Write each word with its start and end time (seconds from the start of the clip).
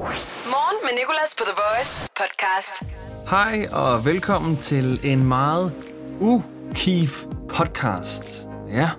Morgen 0.00 0.76
med 0.82 0.90
Nicolas 0.98 1.34
på 1.38 1.44
The 1.44 1.54
Voice 1.62 2.10
podcast. 2.16 2.82
Hej 3.30 3.66
og 3.72 4.04
velkommen 4.04 4.56
til 4.56 5.00
en 5.02 5.24
meget 5.24 5.72
ukif 6.20 7.24
podcast. 7.48 8.48
Ja, 8.68 8.90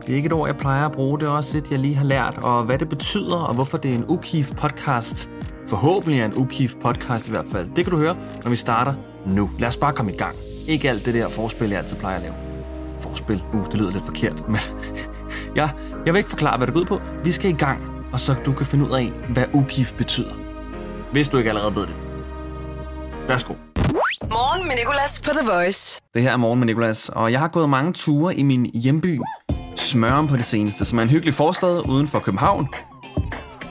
det 0.00 0.12
er 0.12 0.16
ikke 0.16 0.26
et 0.26 0.32
ord, 0.32 0.48
jeg 0.48 0.56
plejer 0.56 0.86
at 0.86 0.92
bruge. 0.92 1.20
Det 1.20 1.26
er 1.26 1.30
også 1.30 1.58
et, 1.58 1.70
jeg 1.70 1.78
lige 1.78 1.94
har 1.94 2.04
lært. 2.04 2.38
Og 2.42 2.64
hvad 2.64 2.78
det 2.78 2.88
betyder, 2.88 3.36
og 3.36 3.54
hvorfor 3.54 3.78
det 3.78 3.90
er 3.90 3.94
en 3.94 4.04
ukif 4.08 4.52
podcast. 4.56 5.30
Forhåbentlig 5.68 6.20
er 6.20 6.24
en 6.24 6.34
ukif 6.36 6.74
podcast 6.82 7.28
i 7.28 7.30
hvert 7.30 7.46
fald. 7.52 7.66
Det 7.76 7.84
kan 7.84 7.90
du 7.92 7.98
høre, 7.98 8.16
når 8.42 8.50
vi 8.50 8.56
starter 8.56 8.94
nu. 9.26 9.50
Lad 9.58 9.68
os 9.68 9.76
bare 9.76 9.92
komme 9.92 10.12
i 10.12 10.16
gang. 10.16 10.34
Ikke 10.68 10.90
alt 10.90 11.04
det 11.04 11.14
der 11.14 11.28
forspil, 11.28 11.70
jeg 11.70 11.78
altid 11.78 11.96
plejer 11.96 12.16
at 12.16 12.22
lave. 12.22 12.34
Forspil? 13.00 13.44
Uh, 13.54 13.64
det 13.66 13.74
lyder 13.74 13.90
lidt 13.92 14.04
forkert, 14.04 14.48
men... 14.52 14.60
ja, 15.56 15.70
jeg 16.06 16.14
vil 16.14 16.18
ikke 16.18 16.30
forklare, 16.30 16.56
hvad 16.56 16.66
det 16.66 16.74
går 16.74 16.80
ud 16.80 16.86
på. 16.86 17.00
Vi 17.24 17.32
skal 17.32 17.50
i 17.50 17.56
gang, 17.56 18.06
og 18.12 18.20
så 18.20 18.34
du 18.44 18.52
kan 18.52 18.66
finde 18.66 18.84
ud 18.84 18.90
af, 18.90 19.10
hvad 19.32 19.44
ukif 19.54 19.92
betyder. 19.92 20.49
Hvis 21.12 21.28
du 21.28 21.38
ikke 21.38 21.50
allerede 21.50 21.74
ved 21.74 21.82
det. 21.82 21.94
Værsgo. 23.28 23.54
Morgen 24.22 24.68
med 24.68 24.76
Nicolas 24.76 25.22
på 25.24 25.30
The 25.30 25.50
Voice. 25.52 26.00
Det 26.14 26.22
her 26.22 26.32
er 26.32 26.36
Morgen 26.36 26.58
med 26.58 26.66
Nicolas, 26.66 27.08
og 27.08 27.32
jeg 27.32 27.40
har 27.40 27.48
gået 27.48 27.68
mange 27.68 27.92
ture 27.92 28.36
i 28.36 28.42
min 28.42 28.70
hjemby, 28.74 29.20
Smørum 29.76 30.28
på 30.28 30.36
det 30.36 30.44
seneste, 30.44 30.84
som 30.84 30.98
er 30.98 31.02
en 31.02 31.08
hyggelig 31.08 31.34
forstad 31.34 31.88
uden 31.88 32.06
for 32.06 32.18
København. 32.18 32.68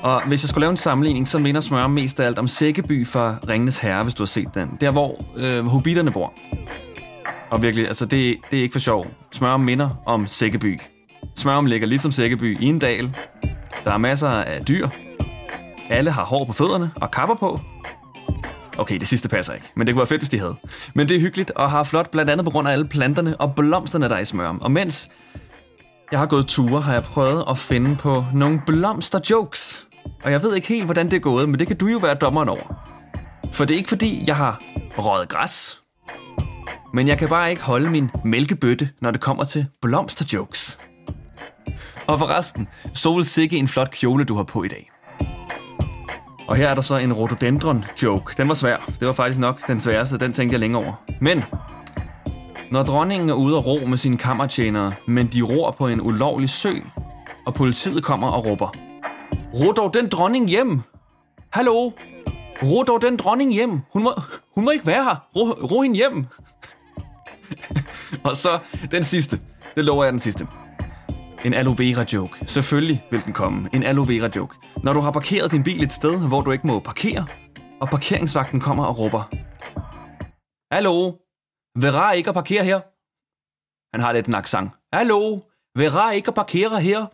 Og 0.04 0.27
hvis 0.27 0.44
jeg 0.44 0.49
skulle 0.49 0.62
lave 0.62 0.72
en 0.72 0.77
sammenligning, 0.77 1.27
så 1.27 1.40
minder 1.40 1.62
Smørum 1.62 1.91
mest 1.91 2.20
af 2.20 2.26
alt 2.26 2.40
om 2.40 2.48
Sækkeby 2.48 3.08
fra 3.08 3.36
Ringenes 3.49 3.77
Herre, 3.77 4.04
hvis 4.04 4.13
du 4.13 4.24
har 4.24 4.27
set 4.27 4.48
den. 4.54 4.77
Der, 4.82 4.91
hvor 4.91 5.26
øh, 5.38 5.66
hobitterne 5.66 6.12
bor. 6.12 6.34
Og 7.49 7.62
virkelig, 7.62 7.88
altså 7.88 8.05
det, 8.05 8.38
det 8.52 8.60
er 8.60 8.63
ikke 8.63 8.74
for 8.74 8.80
sjov. 8.80 9.08
Smørum 9.32 9.60
minder 9.60 9.90
om 10.05 10.27
Sækkeby. 10.27 10.80
Smørum 11.35 11.66
ligger 11.66 11.88
ligesom 11.88 12.12
Sækkeby 12.12 12.62
i 12.62 12.66
en 12.66 12.80
dal. 12.80 13.16
Der 13.84 13.94
er 13.94 13.98
masser 13.98 14.30
af 14.30 14.66
dyr. 14.66 14.88
Alle 15.89 16.11
har 16.11 16.25
hår 16.25 16.45
på 16.45 16.53
fødderne 16.53 16.91
og 16.95 17.11
kapper 17.11 17.35
på. 17.35 17.59
Okay, 18.77 18.99
det 18.99 19.07
sidste 19.07 19.29
passer 19.29 19.53
ikke, 19.53 19.71
men 19.75 19.88
det 19.88 19.93
kunne 19.93 19.99
være 19.99 20.07
fedt, 20.07 20.21
hvis 20.21 20.29
de 20.29 20.39
havde. 20.39 20.55
Men 20.93 21.09
det 21.09 21.15
er 21.15 21.21
hyggeligt 21.21 21.51
og 21.51 21.71
har 21.71 21.84
flot 21.84 22.12
blandt 22.12 22.31
andet 22.31 22.46
på 22.46 22.51
grund 22.51 22.68
af 22.68 22.71
alle 22.71 22.87
planterne 22.87 23.41
og 23.41 23.55
blomsterne, 23.55 24.09
der 24.09 24.15
er 24.15 24.20
i 24.20 24.26
Smørum. 24.26 24.62
Og 24.62 24.71
mens 24.71 25.09
jeg 26.12 26.20
har 26.20 26.26
gået 26.26 26.48
ture, 26.48 26.81
har 26.81 26.93
jeg 26.93 27.04
prøvet 27.04 27.43
at 27.49 27.57
finde 27.57 27.96
på 27.96 28.26
nogle 28.34 28.62
blomster-jokes. 28.65 29.87
Og 30.23 30.31
jeg 30.31 30.41
ved 30.43 30.55
ikke 30.55 30.68
helt, 30.68 30.85
hvordan 30.85 31.05
det 31.05 31.15
er 31.15 31.21
gået, 31.21 31.49
men 31.49 31.59
det 31.59 31.68
kan 31.68 31.77
du 31.77 31.87
jo 31.87 31.98
være 31.98 32.13
dommeren 32.13 32.49
over. 32.49 32.84
For 33.53 33.65
det 33.65 33.74
er 33.74 33.77
ikke 33.77 33.90
fordi, 33.90 34.24
jeg 34.27 34.35
har 34.35 34.62
røget 34.98 35.29
græs. 35.29 35.81
Men 36.93 37.07
jeg 37.07 37.18
kan 37.18 37.29
bare 37.29 37.49
ikke 37.49 37.62
holde 37.62 37.90
min 37.90 38.09
mælkebøtte, 38.26 38.90
når 39.01 39.12
det 39.12 39.21
kommer 39.21 39.43
til 39.43 39.65
blomster-jokes. 39.81 40.79
Og 42.07 42.20
forresten, 42.20 42.68
Sol 42.93 43.26
sikke 43.26 43.57
en 43.57 43.68
flot 43.68 43.91
kjole, 43.91 44.24
du 44.24 44.35
har 44.35 44.43
på 44.43 44.63
i 44.63 44.68
dag. 44.68 44.91
Og 46.50 46.55
her 46.55 46.68
er 46.70 46.76
der 46.76 46.82
så 46.82 46.98
en 46.98 47.14
rhododendron-joke. 47.14 48.34
Den 48.38 48.48
var 48.48 48.54
svær. 48.54 48.78
Det 49.00 49.08
var 49.08 49.14
faktisk 49.14 49.40
nok 49.40 49.68
den 49.68 49.80
sværeste. 49.80 50.18
Den 50.18 50.32
tænkte 50.34 50.54
jeg 50.54 50.60
længe 50.60 50.78
over. 50.78 50.94
Men 51.22 51.44
når 52.72 52.84
dronningen 52.84 53.30
er 53.30 53.34
ude 53.34 53.58
at 53.58 53.66
ro 53.66 53.86
med 53.88 53.98
sine 53.98 54.18
kammertjenere, 54.18 54.94
men 55.08 55.27
de 55.27 55.42
ror 55.42 55.72
på 55.72 55.88
en 55.88 56.02
ulovlig 56.02 56.50
sø, 56.50 56.70
og 57.46 57.54
politiet 57.54 58.04
kommer 58.04 58.27
og 58.27 58.46
råber, 58.46 58.76
Ro 59.54 59.72
dog 59.72 59.94
den 59.94 60.10
dronning 60.10 60.50
hjem! 60.50 60.82
Hallo? 61.50 61.92
Ro 62.64 62.84
dog 62.84 63.02
den 63.02 63.18
dronning 63.18 63.54
hjem! 63.54 63.80
Hun 63.94 64.03
må, 64.03 64.14
hun 64.56 64.64
må 64.64 64.72
ikke 64.72 64.88
være 64.88 65.03
her! 65.03 65.16
Ro, 65.36 65.42
ro 65.50 65.81
hende 65.81 65.96
hjem! 65.96 66.25
og 68.30 68.38
så 68.38 68.59
den 68.92 69.03
sidste. 69.03 69.40
Det 69.75 69.86
lover 69.86 70.03
jeg 70.03 70.12
den 70.14 70.20
sidste. 70.20 70.47
En 71.45 71.53
aloe 71.53 71.78
vera 71.78 72.06
joke. 72.13 72.45
Selvfølgelig 72.47 73.03
vil 73.12 73.25
den 73.25 73.34
komme. 73.34 73.69
En 73.73 73.84
aloe 73.84 74.07
vera 74.07 74.29
joke. 74.35 74.56
Når 74.84 74.94
du 74.94 75.00
har 75.00 75.12
parkeret 75.12 75.51
din 75.51 75.63
bil 75.63 75.84
et 75.84 75.94
sted, 75.94 76.28
hvor 76.28 76.41
du 76.41 76.51
ikke 76.51 76.68
må 76.68 76.79
parkere, 76.79 77.25
og 77.81 77.90
parkeringsvagten 77.90 78.59
kommer 78.59 78.85
og 78.85 79.00
råber. 79.00 79.23
Hallo? 80.73 81.12
Vera 81.79 82.12
ikke 82.12 82.29
at 82.29 82.34
parkere 82.34 82.63
her? 82.63 82.79
Han 83.96 84.01
har 84.01 84.12
lidt 84.13 84.25
en 84.25 84.35
accent. 84.35 84.72
Hallo? 84.94 85.40
Vera 85.78 86.12
ikke 86.12 86.28
at 86.28 86.36
parkere 86.36 86.81
her? 86.81 87.06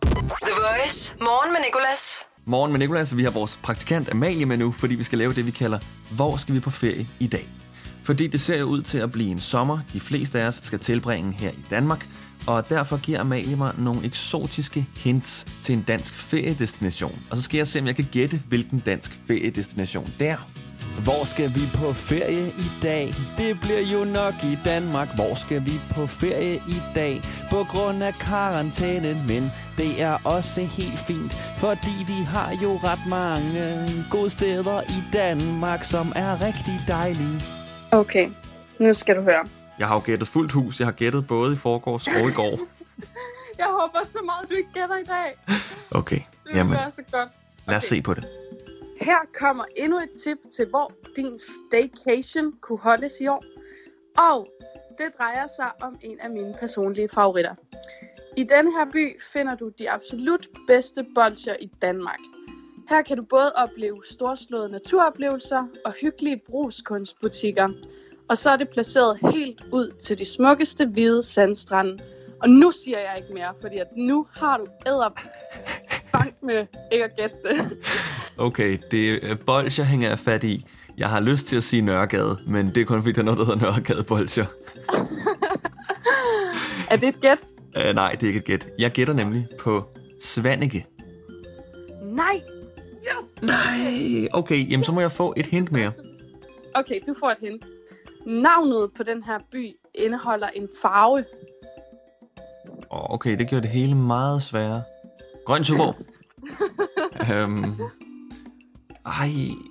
The 0.42 0.54
Voice. 0.66 1.14
Morgen 1.20 1.52
med 1.52 1.60
Nicolas. 1.66 2.26
Morgen 2.46 2.72
med 2.72 2.78
Nicolas. 2.78 3.16
Vi 3.16 3.24
har 3.24 3.30
vores 3.30 3.58
praktikant 3.62 4.10
Amalie 4.10 4.46
med 4.46 4.56
nu, 4.56 4.72
fordi 4.72 4.94
vi 4.94 5.02
skal 5.02 5.18
lave 5.18 5.32
det, 5.34 5.46
vi 5.46 5.50
kalder 5.50 5.78
Hvor 6.16 6.36
skal 6.36 6.54
vi 6.54 6.60
på 6.60 6.70
ferie 6.70 7.06
i 7.20 7.26
dag? 7.26 7.48
Fordi 8.06 8.26
det 8.26 8.40
ser 8.40 8.62
ud 8.62 8.82
til 8.82 8.98
at 8.98 9.12
blive 9.12 9.30
en 9.30 9.40
sommer, 9.40 9.78
de 9.92 10.00
fleste 10.00 10.40
af 10.40 10.46
os 10.46 10.60
skal 10.62 10.78
tilbringe 10.78 11.32
her 11.32 11.50
i 11.50 11.64
Danmark, 11.70 12.08
og 12.46 12.68
derfor 12.68 12.96
giver 12.96 13.20
Amalie 13.20 13.56
mig 13.56 13.72
nogle 13.78 14.04
eksotiske 14.04 14.86
hints 14.96 15.46
til 15.62 15.72
en 15.72 15.82
dansk 15.82 16.14
feriedestination. 16.14 17.18
Og 17.30 17.36
så 17.36 17.42
skal 17.42 17.58
jeg 17.58 17.66
se, 17.66 17.80
om 17.80 17.86
jeg 17.86 17.96
kan 17.96 18.06
gætte, 18.12 18.42
hvilken 18.48 18.78
dansk 18.78 19.18
feriedestination 19.26 20.06
det 20.18 20.28
er. 20.28 20.36
Hvor 21.04 21.24
skal 21.24 21.54
vi 21.54 21.60
på 21.74 21.92
ferie 21.92 22.48
i 22.48 22.70
dag? 22.82 23.14
Det 23.38 23.60
bliver 23.60 23.80
jo 23.80 24.04
nok 24.04 24.34
i 24.44 24.58
Danmark. 24.64 25.14
Hvor 25.14 25.34
skal 25.34 25.66
vi 25.66 25.72
på 25.94 26.06
ferie 26.06 26.54
i 26.54 26.80
dag? 26.94 27.22
På 27.50 27.64
grund 27.64 28.02
af 28.02 28.14
karantæne, 28.14 29.24
men 29.28 29.50
det 29.78 30.02
er 30.02 30.18
også 30.24 30.64
helt 30.64 30.98
fint, 30.98 31.32
fordi 31.58 31.96
vi 32.06 32.22
har 32.26 32.52
jo 32.62 32.80
ret 32.84 33.06
mange 33.10 34.04
gode 34.10 34.30
steder 34.30 34.80
i 34.80 35.02
Danmark, 35.12 35.84
som 35.84 36.12
er 36.16 36.40
rigtig 36.40 36.80
dejlige. 36.88 37.65
Okay, 37.92 38.30
nu 38.78 38.94
skal 38.94 39.16
du 39.16 39.22
høre. 39.22 39.48
Jeg 39.78 39.88
har 39.88 39.94
jo 39.94 40.02
gættet 40.04 40.28
fuldt 40.28 40.52
hus. 40.52 40.80
Jeg 40.80 40.86
har 40.86 40.92
gættet 40.92 41.26
både 41.28 41.52
i 41.52 41.56
forgårs 41.56 42.06
og 42.06 42.28
i 42.28 42.32
går. 42.36 42.58
Jeg 43.58 43.66
håber 43.66 44.04
så 44.04 44.18
meget, 44.24 44.48
du 44.50 44.54
ikke 44.54 44.68
gætter 44.74 44.96
i 44.96 45.04
dag. 45.04 45.38
Okay, 45.90 46.20
Det 46.46 46.54
jamen 46.54 46.72
være 46.72 46.90
så 46.90 47.02
godt. 47.12 47.28
lad 47.68 47.76
os 47.76 47.84
se 47.84 48.02
på 48.02 48.14
det. 48.14 48.24
Her 49.00 49.16
kommer 49.38 49.64
endnu 49.76 49.98
et 49.98 50.10
tip 50.24 50.38
til, 50.56 50.66
hvor 50.70 50.92
din 51.16 51.38
staycation 51.38 52.52
kunne 52.60 52.78
holdes 52.78 53.12
i 53.20 53.26
år. 53.26 53.44
Og 54.18 54.48
det 54.98 55.06
drejer 55.18 55.46
sig 55.56 55.70
om 55.82 55.98
en 56.02 56.20
af 56.20 56.30
mine 56.30 56.54
personlige 56.60 57.08
favoritter. 57.14 57.54
I 58.36 58.42
denne 58.42 58.70
her 58.72 58.84
by 58.92 59.20
finder 59.32 59.54
du 59.54 59.68
de 59.78 59.90
absolut 59.90 60.46
bedste 60.66 61.06
bolcher 61.14 61.56
i 61.60 61.70
Danmark. 61.82 62.18
Her 62.88 63.02
kan 63.02 63.16
du 63.16 63.22
både 63.22 63.52
opleve 63.52 64.02
storslåede 64.10 64.68
naturoplevelser 64.68 65.62
og 65.84 65.92
hyggelige 66.00 66.40
brugskunstbutikker. 66.50 67.68
Og 68.28 68.38
så 68.38 68.50
er 68.50 68.56
det 68.56 68.68
placeret 68.68 69.18
helt 69.32 69.64
ud 69.72 69.90
til 70.00 70.18
de 70.18 70.24
smukkeste 70.24 70.86
hvide 70.86 71.22
sandstrande. 71.22 71.98
Og 72.42 72.50
nu 72.50 72.70
siger 72.70 72.98
jeg 72.98 73.14
ikke 73.16 73.34
mere, 73.34 73.54
fordi 73.60 73.78
at 73.78 73.86
nu 73.96 74.26
har 74.32 74.56
du 74.56 74.66
æder 74.86 75.08
bank 76.12 76.34
med 76.42 76.66
ikke 76.92 77.04
at 77.04 77.16
gætte 77.16 77.36
det. 77.44 77.78
Okay, 78.38 78.78
det 78.90 79.30
er 79.30 79.34
bolcher 79.46 79.84
hænger 79.84 80.08
jeg 80.08 80.18
fat 80.18 80.44
i. 80.44 80.66
Jeg 80.98 81.08
har 81.08 81.20
lyst 81.20 81.46
til 81.46 81.56
at 81.56 81.62
sige 81.62 81.82
Nørregade, 81.82 82.38
men 82.46 82.66
det 82.66 82.76
er 82.76 82.84
kun 82.84 83.02
fordi, 83.02 83.12
der 83.12 83.20
er 83.20 83.24
noget, 83.24 83.38
der 83.38 83.44
hedder 83.44 83.60
Nørregade 83.60 84.02
bolcher. 84.02 84.44
Er 86.90 86.96
det 86.96 87.08
et 87.08 87.20
gæt? 87.20 87.38
Uh, 87.76 87.94
nej, 87.94 88.12
det 88.12 88.22
er 88.22 88.26
ikke 88.26 88.38
et 88.38 88.44
gæt. 88.44 88.68
Jeg 88.78 88.90
gætter 88.90 89.14
nemlig 89.14 89.46
på 89.58 89.88
Svanike. 90.20 90.86
Nej! 92.02 92.40
Yes! 93.06 93.42
Nej, 93.42 94.28
okay, 94.32 94.70
jamen 94.70 94.84
så 94.84 94.92
må 94.92 95.00
jeg 95.00 95.12
få 95.12 95.34
et 95.36 95.46
hint 95.46 95.72
mere. 95.72 95.92
Okay, 96.74 97.00
du 97.06 97.14
får 97.20 97.30
et 97.30 97.38
hint. 97.40 97.66
Navnet 98.26 98.90
på 98.96 99.02
den 99.02 99.22
her 99.22 99.38
by 99.52 99.76
indeholder 99.94 100.48
en 100.48 100.68
farve. 100.82 101.24
Oh, 102.90 103.14
okay, 103.14 103.38
det 103.38 103.48
gjorde 103.48 103.62
det 103.62 103.70
hele 103.70 103.94
meget 103.94 104.42
sværere. 104.42 104.82
Grøn 105.46 105.64
Tuborg. 105.64 105.96
øhm, 107.32 107.64
ej, 109.06 109.28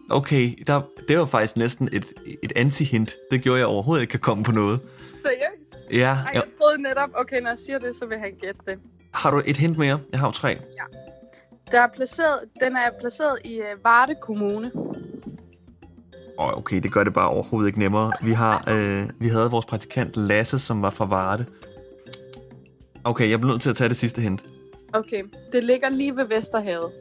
okay, 0.09 0.53
der, 0.67 0.81
det 1.07 1.19
var 1.19 1.25
faktisk 1.25 1.57
næsten 1.57 1.89
et, 1.93 2.13
et 2.43 2.51
anti-hint. 2.55 3.15
Det 3.31 3.41
gjorde 3.41 3.59
jeg 3.59 3.67
overhovedet 3.67 4.01
ikke 4.01 4.11
kan 4.11 4.19
komme 4.19 4.43
på 4.43 4.51
noget. 4.51 4.79
Seriøst? 5.23 5.77
Ja, 5.91 5.97
Ej, 5.97 6.31
ja. 6.33 6.39
jeg 6.39 6.43
troede 6.59 6.81
netop, 6.81 7.09
okay, 7.13 7.41
når 7.41 7.49
jeg 7.49 7.57
siger 7.57 7.79
det, 7.79 7.95
så 7.95 8.05
vil 8.05 8.17
han 8.17 8.31
gætte 8.41 8.59
det. 8.65 8.79
Har 9.13 9.31
du 9.31 9.41
et 9.45 9.57
hint 9.57 9.77
mere? 9.77 9.99
Jeg 10.11 10.19
har 10.19 10.27
jo 10.27 10.31
tre. 10.31 10.57
Der 11.71 11.81
er 11.81 11.87
placeret, 11.95 12.39
den 12.59 12.75
er 12.75 12.89
placeret 12.99 13.37
i 13.45 13.59
uh, 13.59 13.83
Varde 13.83 14.15
Kommune. 14.21 14.71
Oh, 16.37 16.57
okay, 16.57 16.79
det 16.79 16.91
gør 16.91 17.03
det 17.03 17.13
bare 17.13 17.29
overhovedet 17.29 17.67
ikke 17.67 17.79
nemmere. 17.79 18.11
Vi, 18.21 18.31
har, 18.31 18.63
øh, 18.69 19.09
vi 19.19 19.27
havde 19.27 19.51
vores 19.51 19.65
praktikant 19.65 20.17
Lasse, 20.17 20.59
som 20.59 20.81
var 20.81 20.89
fra 20.89 21.05
Varde. 21.05 21.45
Okay, 23.03 23.29
jeg 23.29 23.39
bliver 23.39 23.53
nødt 23.53 23.61
til 23.61 23.69
at 23.69 23.75
tage 23.75 23.89
det 23.89 23.97
sidste 23.97 24.21
hint. 24.21 24.43
Okay, 24.93 25.23
det 25.51 25.63
ligger 25.63 25.89
lige 25.89 26.15
ved 26.15 26.25
Vesterhavet. 26.25 26.91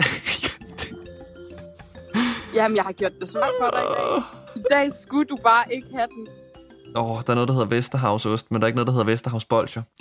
Jamen, 2.54 2.76
jeg 2.76 2.84
har 2.84 2.92
gjort 2.92 3.12
det 3.20 3.28
svært 3.28 3.50
for 3.60 3.70
dig 3.70 3.80
i 3.80 3.92
dag. 3.92 4.22
I 4.56 4.62
dag 4.70 4.92
skulle 4.92 5.24
du 5.24 5.36
bare 5.44 5.74
ikke 5.74 5.88
have 5.94 6.06
den. 6.06 6.28
Åh, 6.96 7.10
oh, 7.10 7.22
der 7.26 7.30
er 7.30 7.34
noget, 7.34 7.48
der 7.48 7.54
hedder 7.54 7.68
Vesterhavsost, 7.68 8.50
men 8.50 8.60
der 8.60 8.64
er 8.64 8.66
ikke 8.66 8.76
noget, 8.76 8.86
der 8.86 8.92
hedder 8.92 9.06
Vesterhavsbolcher. 9.06 9.82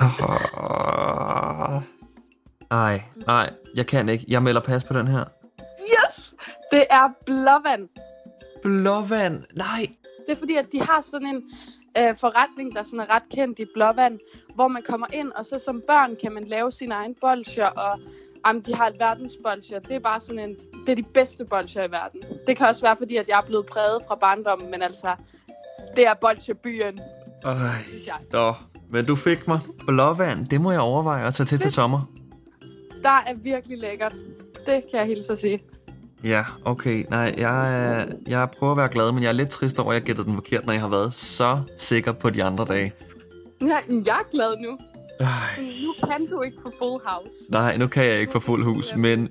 Oh. 0.00 1.82
Ej, 2.72 3.02
nej, 3.26 3.50
jeg 3.74 3.86
kan 3.86 4.08
ikke. 4.08 4.24
Jeg 4.28 4.42
melder 4.42 4.60
pas 4.60 4.84
på 4.84 4.94
den 4.94 5.08
her. 5.08 5.24
Yes! 5.80 6.34
Det 6.72 6.86
er 6.90 7.08
Blåvand. 7.26 7.88
Blåvand. 8.62 9.44
Nej. 9.56 9.86
Det 10.26 10.32
er 10.32 10.38
fordi, 10.38 10.54
at 10.54 10.66
de 10.72 10.80
har 10.80 11.00
sådan 11.00 11.26
en 11.26 11.42
øh, 11.98 12.16
forretning, 12.16 12.74
der 12.74 12.82
sådan 12.82 13.00
er 13.00 13.14
ret 13.14 13.22
kendt 13.34 13.58
i 13.58 13.64
Blåvand, 13.74 14.18
hvor 14.54 14.68
man 14.68 14.82
kommer 14.86 15.06
ind, 15.12 15.32
og 15.32 15.44
så 15.44 15.58
som 15.58 15.82
børn 15.88 16.16
kan 16.22 16.32
man 16.32 16.44
lave 16.44 16.72
sine 16.72 16.94
egne 16.94 17.14
bolcher, 17.20 17.66
og 17.66 17.98
Jamen, 18.46 18.62
de 18.62 18.74
har 18.74 18.86
et 18.86 18.98
verdensbolsje. 18.98 19.80
Det 19.88 19.96
er 19.96 20.00
bare 20.00 20.20
sådan 20.20 20.38
en... 20.38 20.56
Det 20.86 20.92
er 20.92 20.96
de 20.96 21.02
bedste 21.02 21.44
bolsjer 21.44 21.84
i 21.84 21.90
verden. 21.90 22.20
Det 22.46 22.56
kan 22.56 22.66
også 22.66 22.82
være, 22.82 22.96
fordi 22.96 23.16
at 23.16 23.28
jeg 23.28 23.38
er 23.38 23.46
blevet 23.46 23.66
præget 23.66 24.02
fra 24.08 24.14
barndommen, 24.14 24.70
men 24.70 24.82
altså... 24.82 25.14
Det 25.96 26.06
er 26.06 26.14
synes 27.88 28.06
jeg. 28.06 28.16
nå. 28.32 28.54
Men 28.90 29.06
du 29.06 29.16
fik 29.16 29.48
mig. 29.48 29.60
Blåvand, 29.86 30.46
det 30.46 30.60
må 30.60 30.70
jeg 30.70 30.80
overveje 30.80 31.26
at 31.26 31.34
tage 31.34 31.46
til 31.46 31.58
til 31.58 31.72
sommer. 31.72 32.11
Der 33.02 33.08
er 33.26 33.34
virkelig 33.42 33.78
lækkert. 33.78 34.12
Det 34.66 34.82
kan 34.90 34.98
jeg 35.00 35.06
hilse 35.06 35.32
at 35.32 35.40
sige. 35.40 35.60
Ja, 36.24 36.44
okay. 36.64 37.04
Nej, 37.10 37.34
jeg, 37.38 37.84
er- 38.00 38.06
jeg 38.26 38.48
prøver 38.58 38.72
at 38.72 38.76
være 38.76 38.88
glad, 38.88 39.12
men 39.12 39.22
jeg 39.22 39.28
er 39.28 39.32
lidt 39.32 39.48
trist 39.48 39.78
over, 39.78 39.90
at 39.90 39.94
jeg 39.94 40.02
gættede 40.02 40.26
den 40.26 40.34
forkert, 40.34 40.66
når 40.66 40.72
jeg 40.72 40.82
har 40.82 40.88
været 40.88 41.14
så 41.14 41.60
sikker 41.78 42.12
på 42.12 42.30
de 42.30 42.44
andre 42.44 42.64
dage. 42.64 42.92
Ja, 43.60 43.66
jeg 44.06 44.18
er 44.20 44.30
glad 44.32 44.56
nu. 44.62 44.78
Ej, 45.20 45.28
Nu 45.58 46.06
kan 46.08 46.26
du 46.26 46.42
ikke 46.42 46.56
få 46.62 46.72
full 46.78 47.00
house. 47.04 47.34
nej, 47.50 47.76
nu 47.76 47.86
kan 47.86 48.04
jeg 48.04 48.20
ikke 48.20 48.32
få 48.32 48.38
fuld 48.40 48.64
hus, 48.64 48.94
men 48.96 49.28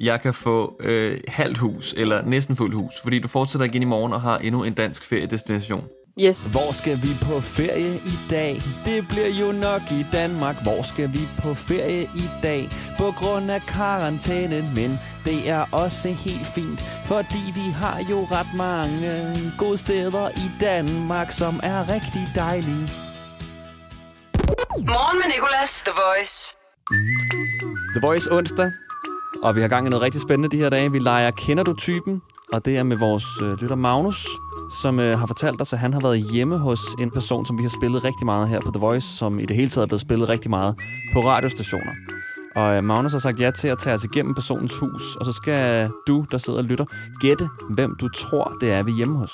jeg 0.00 0.20
kan 0.20 0.34
få 0.34 0.76
øh, 0.80 1.18
halvt 1.28 1.58
hus, 1.58 1.94
eller 1.96 2.24
næsten 2.24 2.56
fuld 2.56 2.74
hus, 2.74 2.92
fordi 3.02 3.18
du 3.18 3.28
fortsætter 3.28 3.66
igen 3.66 3.82
i 3.82 3.84
morgen 3.84 4.12
og 4.12 4.20
har 4.20 4.38
endnu 4.38 4.64
en 4.64 4.74
dansk 4.74 5.04
feriedestination. 5.04 5.84
Yes. 6.22 6.50
Hvor 6.50 6.72
skal 6.72 6.96
vi 7.02 7.08
på 7.22 7.40
ferie 7.40 7.94
i 7.96 8.16
dag? 8.30 8.62
Det 8.84 9.08
bliver 9.08 9.28
jo 9.28 9.52
nok 9.52 9.82
i 9.90 10.06
Danmark. 10.12 10.62
Hvor 10.62 10.82
skal 10.82 11.12
vi 11.12 11.28
på 11.42 11.54
ferie 11.54 12.02
i 12.02 12.26
dag? 12.42 12.68
På 12.98 13.10
grund 13.16 13.50
af 13.50 13.60
karantænen, 13.60 14.74
men 14.74 14.98
det 15.24 15.48
er 15.48 15.64
også 15.72 16.08
helt 16.08 16.46
fint, 16.46 16.80
fordi 17.06 17.42
vi 17.54 17.70
har 17.70 17.98
jo 18.10 18.26
ret 18.30 18.52
mange 18.56 19.12
gode 19.58 19.78
steder 19.78 20.28
i 20.28 20.50
Danmark, 20.60 21.32
som 21.32 21.54
er 21.62 21.88
rigtig 21.94 22.28
dejlige. 22.34 22.86
Morgen 24.92 25.18
med 25.18 25.28
Nicolas, 25.34 25.82
The 25.86 25.92
Voice. 26.02 26.56
The 27.94 28.00
Voice 28.06 28.32
onsdag, 28.32 28.72
og 29.42 29.56
vi 29.56 29.60
har 29.60 29.68
gang 29.68 29.86
i 29.86 29.90
noget 29.90 30.02
rigtig 30.02 30.20
spændende 30.20 30.56
de 30.56 30.62
her 30.62 30.70
dage. 30.70 30.92
Vi 30.92 30.98
leger 30.98 31.30
Kender 31.30 31.64
du 31.64 31.74
typen? 31.74 32.22
Og 32.52 32.64
det 32.64 32.76
er 32.76 32.82
med 32.82 32.96
vores 32.96 33.24
øh, 33.42 33.60
lytter 33.60 33.76
Magnus, 33.76 34.28
som 34.70 35.00
øh, 35.00 35.18
har 35.18 35.26
fortalt 35.26 35.60
os, 35.60 35.72
at 35.72 35.78
han 35.78 35.92
har 35.92 36.00
været 36.00 36.18
hjemme 36.32 36.58
hos 36.58 36.80
en 37.00 37.10
person, 37.10 37.46
som 37.46 37.58
vi 37.58 37.62
har 37.62 37.70
spillet 37.70 38.04
rigtig 38.04 38.26
meget 38.26 38.48
her 38.48 38.60
på 38.60 38.70
The 38.70 38.80
Voice, 38.80 39.16
som 39.16 39.38
i 39.38 39.46
det 39.46 39.56
hele 39.56 39.68
taget 39.68 39.84
er 39.84 39.86
blevet 39.86 40.00
spillet 40.00 40.28
rigtig 40.28 40.50
meget 40.50 40.74
på 41.12 41.20
radiostationer. 41.20 41.92
Og 42.56 42.76
øh, 42.76 42.84
Magnus 42.84 43.12
har 43.12 43.18
sagt 43.18 43.40
ja 43.40 43.50
til 43.50 43.68
at 43.68 43.78
tage 43.78 43.94
os 43.94 44.04
igennem 44.04 44.34
personens 44.34 44.76
hus, 44.76 45.16
og 45.16 45.24
så 45.24 45.32
skal 45.32 45.90
du, 46.06 46.24
der 46.30 46.38
sidder 46.38 46.58
og 46.58 46.64
lytter, 46.64 46.84
gætte, 47.20 47.48
hvem 47.70 47.96
du 48.00 48.08
tror, 48.08 48.56
det 48.60 48.72
er, 48.72 48.82
vi 48.82 48.90
er 48.90 48.96
hjemme 48.96 49.16
hos. 49.16 49.32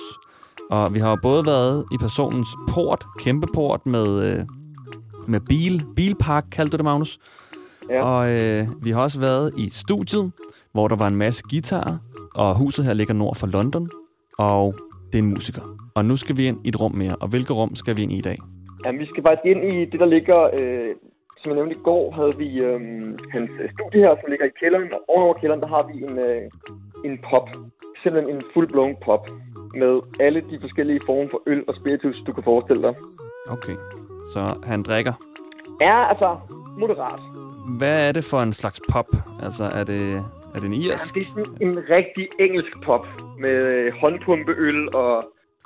Og 0.71 0.95
vi 0.95 0.99
har 0.99 1.11
jo 1.11 1.17
både 1.23 1.47
været 1.47 1.85
i 1.93 1.97
personens 1.99 2.49
port, 2.69 3.07
kæmpe 3.19 3.47
port 3.55 3.87
med, 3.87 4.23
øh, 4.23 4.45
med 5.27 5.41
bil, 5.41 5.85
bilpark, 5.97 6.45
kaldte 6.53 6.73
du 6.73 6.77
det, 6.77 6.85
Magnus. 6.85 7.19
Ja. 7.91 8.05
Og 8.05 8.31
øh, 8.31 8.67
vi 8.83 8.91
har 8.91 9.01
også 9.01 9.21
været 9.21 9.53
i 9.57 9.71
studiet, 9.71 10.33
hvor 10.76 10.88
der 10.88 10.96
var 11.02 11.08
en 11.14 11.19
masse 11.25 11.40
guitarer, 11.50 11.96
og 12.34 12.49
huset 12.62 12.84
her 12.84 12.94
ligger 13.00 13.14
nord 13.14 13.37
for 13.40 13.46
London, 13.56 13.84
og 14.38 14.75
det 15.08 15.17
er 15.19 15.23
en 15.23 15.31
musiker. 15.34 15.64
Og 15.96 16.02
nu 16.11 16.14
skal 16.23 16.37
vi 16.37 16.44
ind 16.50 16.58
i 16.67 16.69
et 16.69 16.81
rum 16.82 16.94
mere, 17.02 17.17
og 17.23 17.28
hvilket 17.32 17.55
rum 17.61 17.73
skal 17.82 17.96
vi 17.96 18.02
ind 18.02 18.12
i 18.12 18.19
i 18.19 18.26
dag? 18.31 18.38
Jamen, 18.84 19.00
vi 19.02 19.06
skal 19.11 19.23
faktisk 19.26 19.46
ind 19.52 19.62
i 19.73 19.76
det, 19.90 19.99
der 20.02 20.08
ligger, 20.17 20.40
øh, 20.58 20.90
som 21.38 21.46
jeg 21.49 21.56
nævnte 21.58 21.76
i 21.81 21.82
går, 21.88 22.05
havde 22.19 22.34
vi 22.43 22.49
øh, 22.69 22.81
hans 23.34 23.50
øh, 23.62 23.67
studie 23.75 24.00
her, 24.05 24.12
som 24.20 24.28
ligger 24.32 24.46
i 24.52 24.55
kælderen. 24.61 24.88
Og 24.96 25.00
ovenover 25.12 25.34
kælderen, 25.40 25.62
der 25.64 25.70
har 25.75 25.82
vi 25.90 25.94
en, 26.08 26.14
øh, 26.28 26.43
en 27.08 27.14
pop. 27.31 27.46
Simpelthen 28.02 28.34
en 28.34 28.43
full-blown 28.52 28.94
pop. 29.06 29.25
Med 29.82 29.93
alle 30.26 30.40
de 30.50 30.56
forskellige 30.64 31.00
former 31.06 31.28
for 31.34 31.40
øl 31.52 31.61
og 31.69 31.75
spiritus, 31.81 32.17
du 32.26 32.32
kan 32.37 32.44
forestille 32.50 32.82
dig. 32.87 32.94
Okay, 33.55 33.76
så 34.32 34.40
han 34.70 34.81
drikker. 34.88 35.14
Er 35.90 35.99
altså 36.12 36.28
moderat. 36.81 37.20
Hvad 37.78 38.08
er 38.08 38.12
det 38.12 38.25
for 38.31 38.40
en 38.43 38.52
slags 38.52 38.81
pop? 38.93 39.11
Altså, 39.43 39.64
er 39.64 39.84
det, 39.84 40.05
er 40.56 40.61
det 40.61 40.69
en 40.73 40.79
irsk? 40.85 41.14
Det 41.14 41.23
er 41.23 41.26
sådan 41.26 41.56
en 41.67 41.75
rigtig 41.97 42.26
engelsk 42.44 42.73
pop. 42.87 43.05
Med 43.44 43.56
øh, 43.75 43.93
håndpumpeøl 44.00 44.79
og 45.03 45.12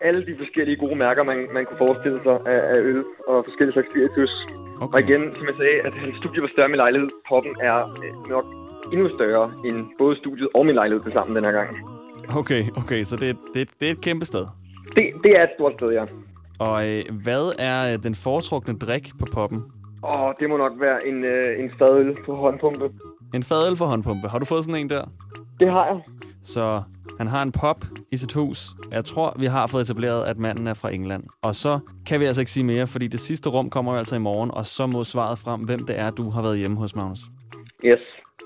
alle 0.06 0.20
de 0.28 0.34
forskellige 0.42 0.78
gode 0.82 0.96
mærker, 1.04 1.22
man, 1.30 1.38
man 1.56 1.64
kunne 1.66 1.80
forestille 1.86 2.18
sig 2.26 2.36
af, 2.52 2.60
af 2.74 2.78
øl 2.90 3.04
og 3.28 3.36
forskellige 3.48 3.72
slags 3.72 3.88
spiritus. 3.90 4.32
Okay. 4.82 4.94
Og 4.94 5.00
igen, 5.06 5.22
som 5.36 5.44
jeg 5.50 5.56
sagde, 5.62 5.78
at 5.86 5.94
hans 6.02 6.16
studie 6.16 6.42
var 6.42 6.50
større 6.54 6.68
min 6.68 6.76
lejlighed. 6.84 7.08
Poppen 7.28 7.54
er 7.70 7.76
øh, 8.04 8.30
nok 8.34 8.46
endnu 8.92 9.08
større 9.18 9.46
end 9.66 9.78
både 9.98 10.14
studiet 10.16 10.48
og 10.54 10.66
min 10.66 10.74
lejlighed 10.74 11.02
til 11.04 11.12
sammen 11.12 11.36
den 11.36 11.44
her 11.44 11.52
gang. 11.52 11.68
Okay, 12.40 12.62
okay, 12.80 13.02
så 13.02 13.16
det, 13.16 13.36
det, 13.54 13.70
det 13.80 13.86
er 13.88 13.92
et 13.92 14.00
kæmpe 14.00 14.24
sted. 14.24 14.44
Det, 14.96 15.04
det 15.24 15.32
er 15.38 15.42
et 15.42 15.52
stort 15.56 15.72
sted, 15.72 15.90
ja. 15.98 16.04
Og 16.58 16.88
øh, 16.88 17.02
hvad 17.24 17.44
er 17.58 17.92
øh, 17.92 18.02
den 18.02 18.14
foretrukne 18.14 18.78
drik 18.78 19.06
på 19.20 19.26
poppen? 19.34 19.60
Og 20.02 20.34
det 20.40 20.50
må 20.50 20.56
nok 20.56 20.72
være 20.80 21.06
en, 21.06 21.24
øh, 21.24 21.60
en 21.60 21.70
fadøl 21.78 22.16
på 22.26 22.34
håndpumpe. 22.34 22.90
En 23.34 23.42
fadøl 23.42 23.76
for 23.76 23.86
håndpumpe. 23.86 24.28
Har 24.28 24.38
du 24.38 24.44
fået 24.44 24.64
sådan 24.64 24.80
en 24.80 24.90
der? 24.90 25.04
Det 25.60 25.70
har 25.70 25.86
jeg. 25.86 26.00
Så 26.42 26.82
han 27.18 27.26
har 27.26 27.42
en 27.42 27.52
pop 27.52 27.84
i 28.12 28.16
sit 28.16 28.32
hus. 28.32 28.68
Jeg 28.90 29.04
tror, 29.04 29.34
vi 29.38 29.46
har 29.46 29.66
fået 29.66 29.82
etableret, 29.82 30.24
at 30.24 30.38
manden 30.38 30.66
er 30.66 30.74
fra 30.74 30.92
England. 30.92 31.24
Og 31.42 31.54
så 31.54 31.78
kan 32.06 32.20
vi 32.20 32.24
altså 32.24 32.42
ikke 32.42 32.50
sige 32.50 32.64
mere, 32.64 32.86
fordi 32.86 33.06
det 33.06 33.20
sidste 33.20 33.48
rum 33.48 33.70
kommer 33.70 33.92
jo 33.92 33.98
altså 33.98 34.16
i 34.16 34.18
morgen, 34.18 34.50
og 34.50 34.66
så 34.66 34.86
må 34.86 35.04
svaret 35.04 35.38
frem, 35.38 35.60
hvem 35.60 35.86
det 35.86 35.98
er, 35.98 36.10
du 36.10 36.30
har 36.30 36.42
været 36.42 36.58
hjemme 36.58 36.76
hos, 36.76 36.96
Magnus. 36.96 37.20
Yes. 37.84 37.98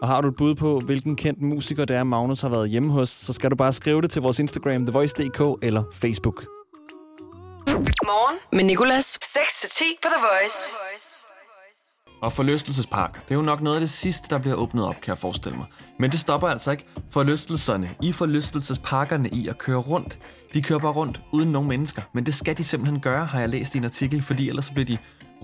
Og 0.03 0.09
har 0.09 0.21
du 0.21 0.29
et 0.29 0.37
bud 0.37 0.55
på, 0.55 0.81
hvilken 0.81 1.17
kendt 1.17 1.43
musiker 1.43 1.85
det 1.85 1.97
er, 1.97 2.05
Magnus 2.05 2.41
har 2.41 2.49
været 2.49 2.71
hjemme 2.71 2.93
hos, 2.93 3.09
så 3.09 3.33
skal 3.33 3.51
du 3.51 3.57
bare 3.57 3.73
skrive 3.73 4.03
det 4.03 4.11
til 4.11 4.23
vores 4.23 4.39
Instagram, 4.39 4.87
thevoice.dk 4.87 5.65
eller 5.65 5.83
Facebook. 5.93 6.45
Morgen 8.05 8.39
med 8.53 8.65
Nicolas. 8.65 9.19
6-10 9.25 9.85
på 10.03 10.09
The 10.09 10.21
Voice. 10.21 11.14
Og 12.25 12.33
forlystelsespark, 12.33 13.15
det 13.29 13.31
er 13.31 13.35
jo 13.35 13.43
nok 13.43 13.61
noget 13.61 13.77
af 13.77 13.81
det 13.81 13.91
sidste, 13.91 14.31
der 14.31 14.39
bliver 14.39 14.57
åbnet 14.57 14.85
op, 14.85 14.95
kan 15.03 15.11
jeg 15.11 15.19
forestille 15.19 15.57
mig. 15.57 15.67
Men 15.99 16.11
det 16.11 16.21
stopper 16.21 16.49
altså 16.49 16.71
ikke 16.71 16.87
forlystelserne 17.11 17.91
i 18.03 18.13
forlystelsesparkerne 18.13 19.29
i 19.29 19.49
at 19.49 19.59
køre 19.59 19.77
rundt. 19.77 20.19
De 20.55 20.63
kører 20.63 20.79
bare 20.79 20.93
rundt 20.93 21.21
uden 21.33 21.53
nogen 21.53 21.69
mennesker, 21.69 22.03
men 22.13 22.27
det 22.27 22.35
skal 22.35 22.59
de 22.59 22.65
simpelthen 22.65 23.01
gøre, 23.01 23.27
har 23.27 23.41
jeg 23.41 23.49
læst 23.49 23.75
i 23.75 23.79
en 23.79 23.85
artikel, 23.85 24.23
fordi 24.23 24.49
ellers 24.49 24.71
bliver 24.71 24.87
de 24.87 24.99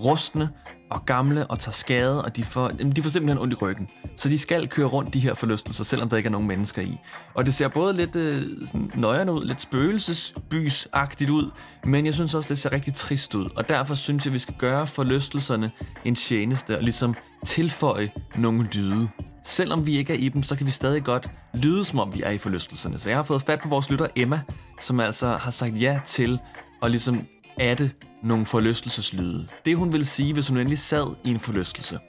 rustne 0.05 0.49
og 0.91 1.05
gamle 1.05 1.47
og 1.47 1.59
tager 1.59 1.73
skade, 1.73 2.25
og 2.25 2.35
de 2.35 2.43
får, 2.43 2.71
jamen, 2.79 2.95
de 2.95 3.03
får 3.03 3.09
simpelthen 3.09 3.41
ondt 3.41 3.53
i 3.53 3.55
ryggen. 3.55 3.87
Så 4.15 4.29
de 4.29 4.37
skal 4.37 4.67
køre 4.67 4.87
rundt 4.87 5.13
de 5.13 5.19
her 5.19 5.33
forlystelser, 5.33 5.83
selvom 5.83 6.09
der 6.09 6.17
ikke 6.17 6.27
er 6.27 6.31
nogen 6.31 6.47
mennesker 6.47 6.81
i. 6.81 6.97
Og 7.33 7.45
det 7.45 7.53
ser 7.53 7.67
både 7.67 7.93
lidt 7.93 8.15
øh, 8.15 8.43
sådan 8.65 8.91
nøjerne 8.95 9.31
ud, 9.31 9.45
lidt 9.45 9.61
spøgelsesbysagtigt 9.61 11.29
ud, 11.29 11.51
men 11.83 12.05
jeg 12.05 12.13
synes 12.13 12.33
også, 12.33 12.49
det 12.49 12.59
ser 12.59 12.71
rigtig 12.71 12.93
trist 12.93 13.35
ud. 13.35 13.49
Og 13.55 13.69
derfor 13.69 13.95
synes 13.95 14.25
jeg, 14.25 14.33
vi 14.33 14.39
skal 14.39 14.55
gøre 14.57 14.87
forlystelserne 14.87 15.71
en 16.05 16.15
tjeneste 16.15 16.77
og 16.77 16.83
ligesom 16.83 17.15
tilføje 17.45 18.11
nogle 18.35 18.69
lyde. 18.73 19.09
Selvom 19.43 19.85
vi 19.85 19.97
ikke 19.97 20.13
er 20.13 20.17
i 20.17 20.29
dem, 20.29 20.43
så 20.43 20.55
kan 20.55 20.65
vi 20.65 20.71
stadig 20.71 21.03
godt 21.03 21.29
lyde, 21.53 21.85
som 21.85 21.99
om 21.99 22.13
vi 22.13 22.21
er 22.21 22.29
i 22.29 22.37
forlystelserne. 22.37 22.99
Så 22.99 23.09
jeg 23.09 23.17
har 23.17 23.23
fået 23.23 23.41
fat 23.41 23.59
på 23.61 23.69
vores 23.69 23.89
lytter 23.89 24.07
Emma, 24.15 24.41
som 24.79 24.99
altså 24.99 25.37
har 25.37 25.51
sagt 25.51 25.81
ja 25.81 25.99
til 26.05 26.39
at 26.83 26.91
ligesom 26.91 27.27
adde 27.57 27.89
nogle 28.23 28.45
forlystelseslyde. 28.45 29.49
Det 29.65 29.77
hun 29.77 29.91
ville 29.91 30.05
sige, 30.05 30.33
hvis 30.33 30.47
hun 30.47 30.57
endelig 30.57 30.79
sad 30.79 31.15
i 31.23 31.31
en 31.31 31.39
forlystelse. 31.39 31.99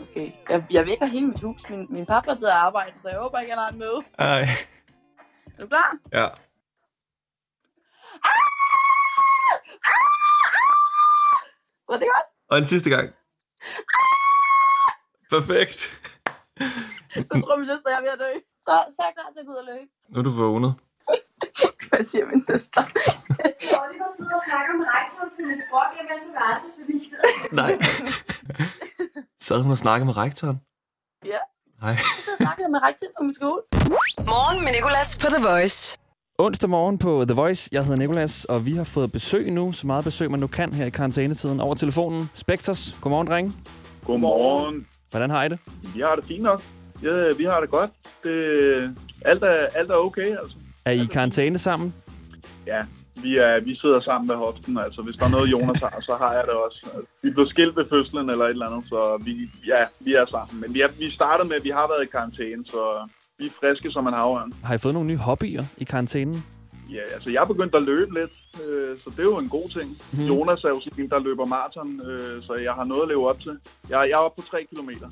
Okay. 0.00 0.32
Jeg, 0.48 0.66
jeg 0.70 0.86
vækker 0.86 1.06
hele 1.06 1.26
mit 1.26 1.40
hus. 1.40 1.70
Min, 1.70 1.86
min 1.90 2.06
pappa 2.06 2.34
sidder 2.34 2.52
og 2.52 2.66
arbejder, 2.66 2.98
så 2.98 3.08
jeg 3.08 3.18
håber 3.18 3.38
ikke, 3.38 3.52
han 3.52 3.58
har 3.58 3.68
en 3.68 3.78
møde. 3.78 4.02
Ej. 4.18 4.40
Er 5.58 5.60
du 5.60 5.66
klar? 5.66 5.96
Ja. 6.12 6.28
Var 11.88 11.96
det 11.96 12.08
godt? 12.14 12.28
Og 12.50 12.58
en 12.58 12.66
sidste 12.66 12.90
gang. 12.90 13.14
Perfekt. 15.30 15.80
Jeg 17.16 17.42
tror, 17.42 17.56
min 17.56 17.66
søster 17.66 17.90
er 17.90 18.00
ved 18.00 18.08
at 18.08 18.18
dø. 18.18 18.32
Så, 18.60 18.84
så 18.88 19.02
er 19.02 19.06
jeg 19.06 19.14
klar 19.16 19.30
til 19.32 19.40
at 19.40 19.46
gå 19.46 19.52
ud 19.52 19.56
og 19.56 19.64
løbe. 19.64 19.86
Nu 20.08 20.18
er 20.20 20.24
du 20.24 20.30
vågnet. 20.30 20.74
Hvad 21.88 22.02
siger 22.10 22.24
min 22.32 22.42
søster? 22.50 22.82
Oliver 23.82 24.08
sidder 24.16 24.36
og 24.40 24.44
snakker 24.48 24.72
med 24.80 24.86
rektoren 24.96 25.30
på 25.36 25.42
mit 25.50 25.60
sprog, 25.66 25.86
jeg 25.96 26.04
er 26.14 26.20
på 26.26 26.32
værelse, 26.40 26.68
så 26.76 26.82
vi 26.88 26.94
Nej. 27.60 27.72
Sad 29.46 29.62
hun 29.62 29.70
og 29.70 29.78
snakkede 29.78 30.06
med 30.06 30.16
rektoren? 30.16 30.60
Ja. 31.24 31.42
Nej. 31.82 31.96
Jeg 32.40 32.70
med 32.70 32.82
rektoren 32.82 33.12
på 33.18 33.22
min 33.24 33.34
skole. 33.34 33.60
Morgen 34.32 34.64
med 34.64 34.72
Nicolas 34.72 35.18
på 35.22 35.26
The 35.34 35.42
Voice. 35.50 35.98
Onsdag 36.38 36.70
morgen 36.70 36.98
på 36.98 37.24
The 37.24 37.34
Voice. 37.34 37.68
Jeg 37.72 37.84
hedder 37.84 37.98
Nikolas, 37.98 38.44
og 38.44 38.66
vi 38.66 38.72
har 38.72 38.84
fået 38.84 39.12
besøg 39.12 39.50
nu, 39.52 39.72
så 39.72 39.86
meget 39.86 40.04
besøg 40.04 40.30
man 40.30 40.40
nu 40.40 40.46
kan 40.46 40.72
her 40.72 40.86
i 40.86 40.90
karantænetiden 40.90 41.60
over 41.60 41.74
telefonen. 41.74 42.30
Spectres, 42.34 42.98
godmorgen, 43.00 43.26
drenge. 43.26 43.52
Godmorgen. 44.04 44.86
Hvordan 45.10 45.30
har 45.30 45.44
I 45.44 45.48
det? 45.48 45.58
Vi 45.94 46.00
har 46.00 46.16
det 46.16 46.24
fint 46.24 46.42
nok. 46.42 46.60
Ja, 47.02 47.34
vi 47.36 47.44
har 47.44 47.60
det 47.60 47.70
godt. 47.70 47.90
Det, 48.24 48.96
alt, 49.24 49.42
er, 49.42 49.66
alt 49.74 49.90
er 49.90 49.94
okay, 49.94 50.36
altså. 50.38 50.56
Er 50.86 50.90
I 50.90 51.02
i 51.02 51.06
karantæne 51.06 51.58
sammen? 51.58 51.94
Ja, 52.66 52.82
vi, 53.22 53.36
er, 53.36 53.60
vi 53.60 53.74
sidder 53.74 54.00
sammen 54.00 54.26
med 54.26 54.36
hoften. 54.36 54.78
Altså, 54.78 55.02
hvis 55.02 55.16
der 55.16 55.24
er 55.24 55.30
noget, 55.30 55.52
Jonas 55.52 55.80
har, 55.82 56.00
så 56.08 56.14
har 56.22 56.32
jeg 56.32 56.44
det 56.46 56.54
også. 56.66 56.78
Altså, 56.94 57.10
Vi 57.22 57.30
blev 57.30 57.46
skilt 57.48 57.76
ved 57.76 57.84
fødslen 57.90 58.30
eller 58.30 58.44
et 58.44 58.50
eller 58.50 58.66
andet, 58.66 58.88
så 58.88 59.20
vi, 59.24 59.32
ja, 59.66 59.82
vi 60.00 60.14
er 60.14 60.26
sammen. 60.26 60.60
Men 60.60 60.74
vi, 60.74 60.80
er, 60.80 60.88
vi 60.98 61.10
startede 61.10 61.48
med, 61.48 61.56
at 61.56 61.64
vi 61.64 61.70
har 61.70 61.86
været 61.92 62.02
i 62.08 62.10
karantæne, 62.16 62.66
så 62.66 63.08
vi 63.38 63.46
er 63.46 63.50
friske 63.60 63.90
som 63.90 64.06
en 64.06 64.14
havørn. 64.14 64.52
Har 64.64 64.74
I 64.74 64.78
fået 64.78 64.94
nogle 64.94 65.08
nye 65.08 65.16
hobbyer 65.16 65.64
i 65.76 65.84
karantænen? 65.84 66.44
Ja, 66.90 67.02
altså, 67.14 67.30
jeg 67.30 67.40
er 67.42 67.46
begyndt 67.46 67.74
at 67.74 67.82
løbe 67.82 68.14
lidt, 68.20 68.34
øh, 68.64 68.98
så 69.02 69.10
det 69.10 69.18
er 69.18 69.30
jo 69.34 69.38
en 69.38 69.48
god 69.48 69.68
ting. 69.68 69.88
Mm. 70.12 70.26
Jonas 70.30 70.64
er 70.64 70.68
jo 70.68 70.80
sådan 70.84 71.04
en, 71.04 71.10
der 71.10 71.18
løber 71.18 71.44
maraton, 71.44 72.00
øh, 72.08 72.42
så 72.42 72.54
jeg 72.54 72.72
har 72.72 72.84
noget 72.84 73.02
at 73.02 73.08
leve 73.08 73.28
op 73.28 73.40
til. 73.40 73.58
Jeg, 73.90 73.98
jeg 74.10 74.16
er 74.20 74.24
oppe 74.26 74.42
på 74.42 74.48
3 74.48 74.66
kilometer. 74.70 75.08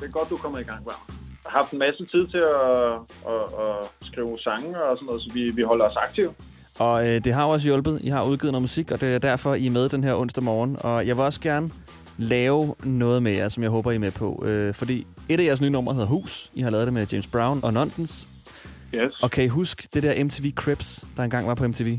Det 0.00 0.04
er 0.08 0.12
godt, 0.18 0.30
du 0.30 0.36
kommer 0.36 0.58
i 0.58 0.62
gang, 0.62 0.82
hver. 0.84 1.17
Haft 1.48 1.72
en 1.72 1.78
masse 1.78 2.06
tid 2.06 2.26
til 2.26 2.38
at, 2.38 2.92
at, 3.34 3.44
at 3.64 4.06
skrive 4.06 4.38
sange 4.38 4.82
og 4.82 4.96
sådan 4.96 5.06
noget, 5.06 5.22
så 5.22 5.30
vi, 5.34 5.50
vi 5.50 5.62
holder 5.62 5.84
os 5.84 5.96
aktive. 5.96 6.34
Og 6.78 7.08
øh, 7.08 7.24
det 7.24 7.34
har 7.34 7.44
også 7.44 7.66
hjulpet. 7.66 8.00
I 8.02 8.08
har 8.08 8.24
udgivet 8.24 8.52
noget 8.52 8.62
musik, 8.62 8.90
og 8.90 9.00
det 9.00 9.14
er 9.14 9.18
derfor, 9.18 9.54
I 9.54 9.66
er 9.66 9.70
med 9.70 9.88
den 9.88 10.04
her 10.04 10.14
onsdag 10.14 10.44
morgen. 10.44 10.76
Og 10.80 11.06
jeg 11.06 11.16
vil 11.16 11.24
også 11.24 11.40
gerne 11.40 11.70
lave 12.18 12.74
noget 12.84 13.22
med 13.22 13.32
jer, 13.32 13.48
som 13.48 13.62
jeg 13.62 13.70
håber, 13.70 13.90
I 13.90 13.94
er 13.94 13.98
med 13.98 14.10
på. 14.10 14.44
Øh, 14.46 14.74
fordi 14.74 15.06
et 15.28 15.40
af 15.40 15.44
jeres 15.44 15.60
nye 15.60 15.70
numre 15.70 15.94
hedder 15.94 16.08
Hus. 16.08 16.50
I 16.54 16.60
har 16.60 16.70
lavet 16.70 16.86
det 16.86 16.94
med 16.94 17.06
James 17.06 17.26
Brown 17.26 17.60
og 17.62 17.72
Nonsens. 17.72 18.26
Yes. 18.94 19.22
Og 19.22 19.30
kan 19.30 19.44
I 19.44 19.48
huske 19.48 19.88
det 19.94 20.02
der 20.02 20.24
MTV 20.24 20.52
Crips, 20.54 21.04
der 21.16 21.22
engang 21.22 21.46
var 21.46 21.54
på 21.54 21.68
MTV? 21.68 21.98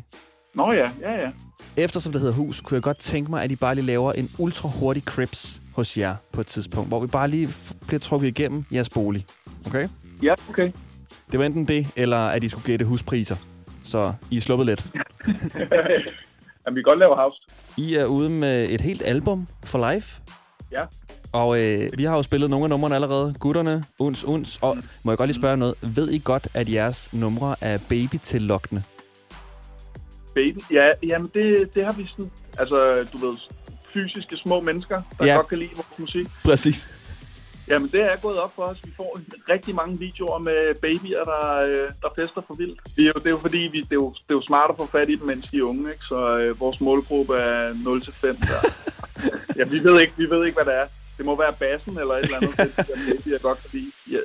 Nå 0.56 0.72
ja, 0.72 0.92
ja, 1.02 1.12
ja. 1.12 1.32
Eftersom 1.78 2.14
det 2.14 2.22
hedder 2.22 2.36
Hus, 2.36 2.62
kunne 2.62 2.76
jeg 2.76 2.84
godt 2.84 2.98
tænke 2.98 3.32
mig, 3.32 3.44
at 3.44 3.52
I 3.52 3.56
bare 3.56 3.76
lige 3.76 3.86
laver 3.86 4.12
en 4.14 4.32
ultra 4.38 4.70
hurtig 4.70 5.04
Crips 5.04 5.62
hos 5.76 5.98
jer 5.98 6.16
på 6.32 6.42
et 6.42 6.48
tidspunkt, 6.48 6.90
hvor 6.90 7.00
vi 7.00 7.08
bare 7.08 7.28
lige 7.28 7.50
bliver 7.88 8.00
trukket 8.00 8.28
igennem 8.28 8.66
jeres 8.72 8.90
bolig. 8.90 9.26
Okay? 9.68 9.88
Ja, 10.24 10.34
okay. 10.50 10.72
Det 11.32 11.40
var 11.40 11.46
enten 11.46 11.68
det, 11.68 11.88
eller 11.96 12.18
at 12.18 12.44
I 12.44 12.50
skulle 12.50 12.66
gætte 12.66 12.86
huspriser. 12.86 13.36
Så 13.84 14.14
I 14.32 14.38
er 14.38 14.42
sluppet 14.42 14.66
lidt. 14.66 14.86
Jamen, 16.66 16.76
vi 16.76 16.82
kan 16.82 16.84
godt 16.84 17.00
lave 17.00 17.16
house. 17.16 17.42
I 17.78 17.96
er 17.96 18.06
ude 18.06 18.30
med 18.30 18.70
et 18.70 18.82
helt 18.82 19.02
album 19.06 19.48
for 19.64 19.94
life. 19.94 20.22
Ja. 20.72 20.84
Og 21.32 21.60
øh, 21.60 21.90
vi 21.98 22.04
har 22.04 22.16
jo 22.16 22.24
spillet 22.24 22.50
nogle 22.50 22.66
af 22.66 22.70
numrene 22.70 22.96
allerede. 22.96 23.36
Gutterne, 23.40 23.84
uns, 24.00 24.24
uns. 24.24 24.60
Og 24.62 24.78
må 25.04 25.12
jeg 25.12 25.18
godt 25.18 25.28
lige 25.28 25.36
spørge 25.36 25.58
noget? 25.58 25.76
Ved 25.82 26.10
I 26.10 26.22
godt, 26.24 26.48
at 26.54 26.74
jeres 26.74 27.14
numre 27.14 27.56
er 27.62 27.78
baby 27.90 28.16
til 28.22 28.42
lokkende? 28.42 28.84
Baby. 30.36 30.58
Ja, 30.72 30.90
jamen 31.04 31.32
det, 31.34 31.76
det 31.76 31.86
har 31.86 31.94
vi 31.94 32.08
sådan... 32.08 32.32
Altså, 32.60 33.08
du 33.14 33.18
ved, 33.18 33.38
fysiske 33.94 34.38
små 34.38 34.62
mennesker, 34.62 35.02
der 35.20 35.26
ja. 35.26 35.36
godt 35.36 35.48
kan 35.48 35.58
lide 35.58 35.70
vores 35.76 36.00
musik. 36.00 36.28
Præcis. 36.46 36.90
Jamen, 37.70 37.90
det 37.92 38.02
er 38.12 38.16
gået 38.22 38.38
op 38.40 38.52
for 38.56 38.64
os. 38.64 38.78
Vi 38.84 38.92
får 38.98 39.20
rigtig 39.50 39.76
mange 39.76 40.00
videoer 40.00 40.40
med 40.40 40.76
babyer, 40.82 41.24
der, 41.24 41.64
øh, 41.66 41.90
der 42.02 42.10
fester 42.22 42.42
for 42.48 42.54
vildt. 42.54 42.80
Det 42.96 43.02
er 43.04 43.08
jo, 43.08 43.14
det 43.16 43.26
er 43.26 43.30
jo 43.30 43.38
fordi, 43.38 43.58
vi, 43.58 43.78
det, 43.82 43.92
er 43.92 43.96
jo, 44.06 44.10
det 44.10 44.30
er 44.34 44.34
jo 44.34 44.42
smart 44.42 44.70
at 44.70 44.76
få 44.78 44.86
fat 44.86 45.10
i 45.10 45.16
dem, 45.16 45.28
mens 45.28 45.48
de 45.52 45.58
er 45.58 45.64
unge, 45.64 45.90
ikke? 45.92 46.04
Så 46.10 46.38
øh, 46.40 46.60
vores 46.60 46.82
målgruppe 46.82 47.36
er 47.36 47.72
0-5 47.74 48.28
der. 48.28 48.62
ja, 49.58 49.64
vi 49.64 49.84
ved, 49.84 50.00
ikke, 50.02 50.14
vi 50.18 50.30
ved 50.30 50.46
ikke, 50.46 50.56
hvad 50.64 50.66
det 50.74 50.82
er. 50.82 50.86
Det 51.18 51.26
må 51.26 51.36
være 51.36 51.54
bassen 51.54 52.00
eller 52.00 52.14
et 52.14 52.24
eller 52.24 52.36
andet, 52.38 52.58
det 52.58 52.74
er 52.78 53.14
babyer 53.24 53.38
godt 53.40 53.60
lide. 53.74 53.92
Ja. 54.12 54.18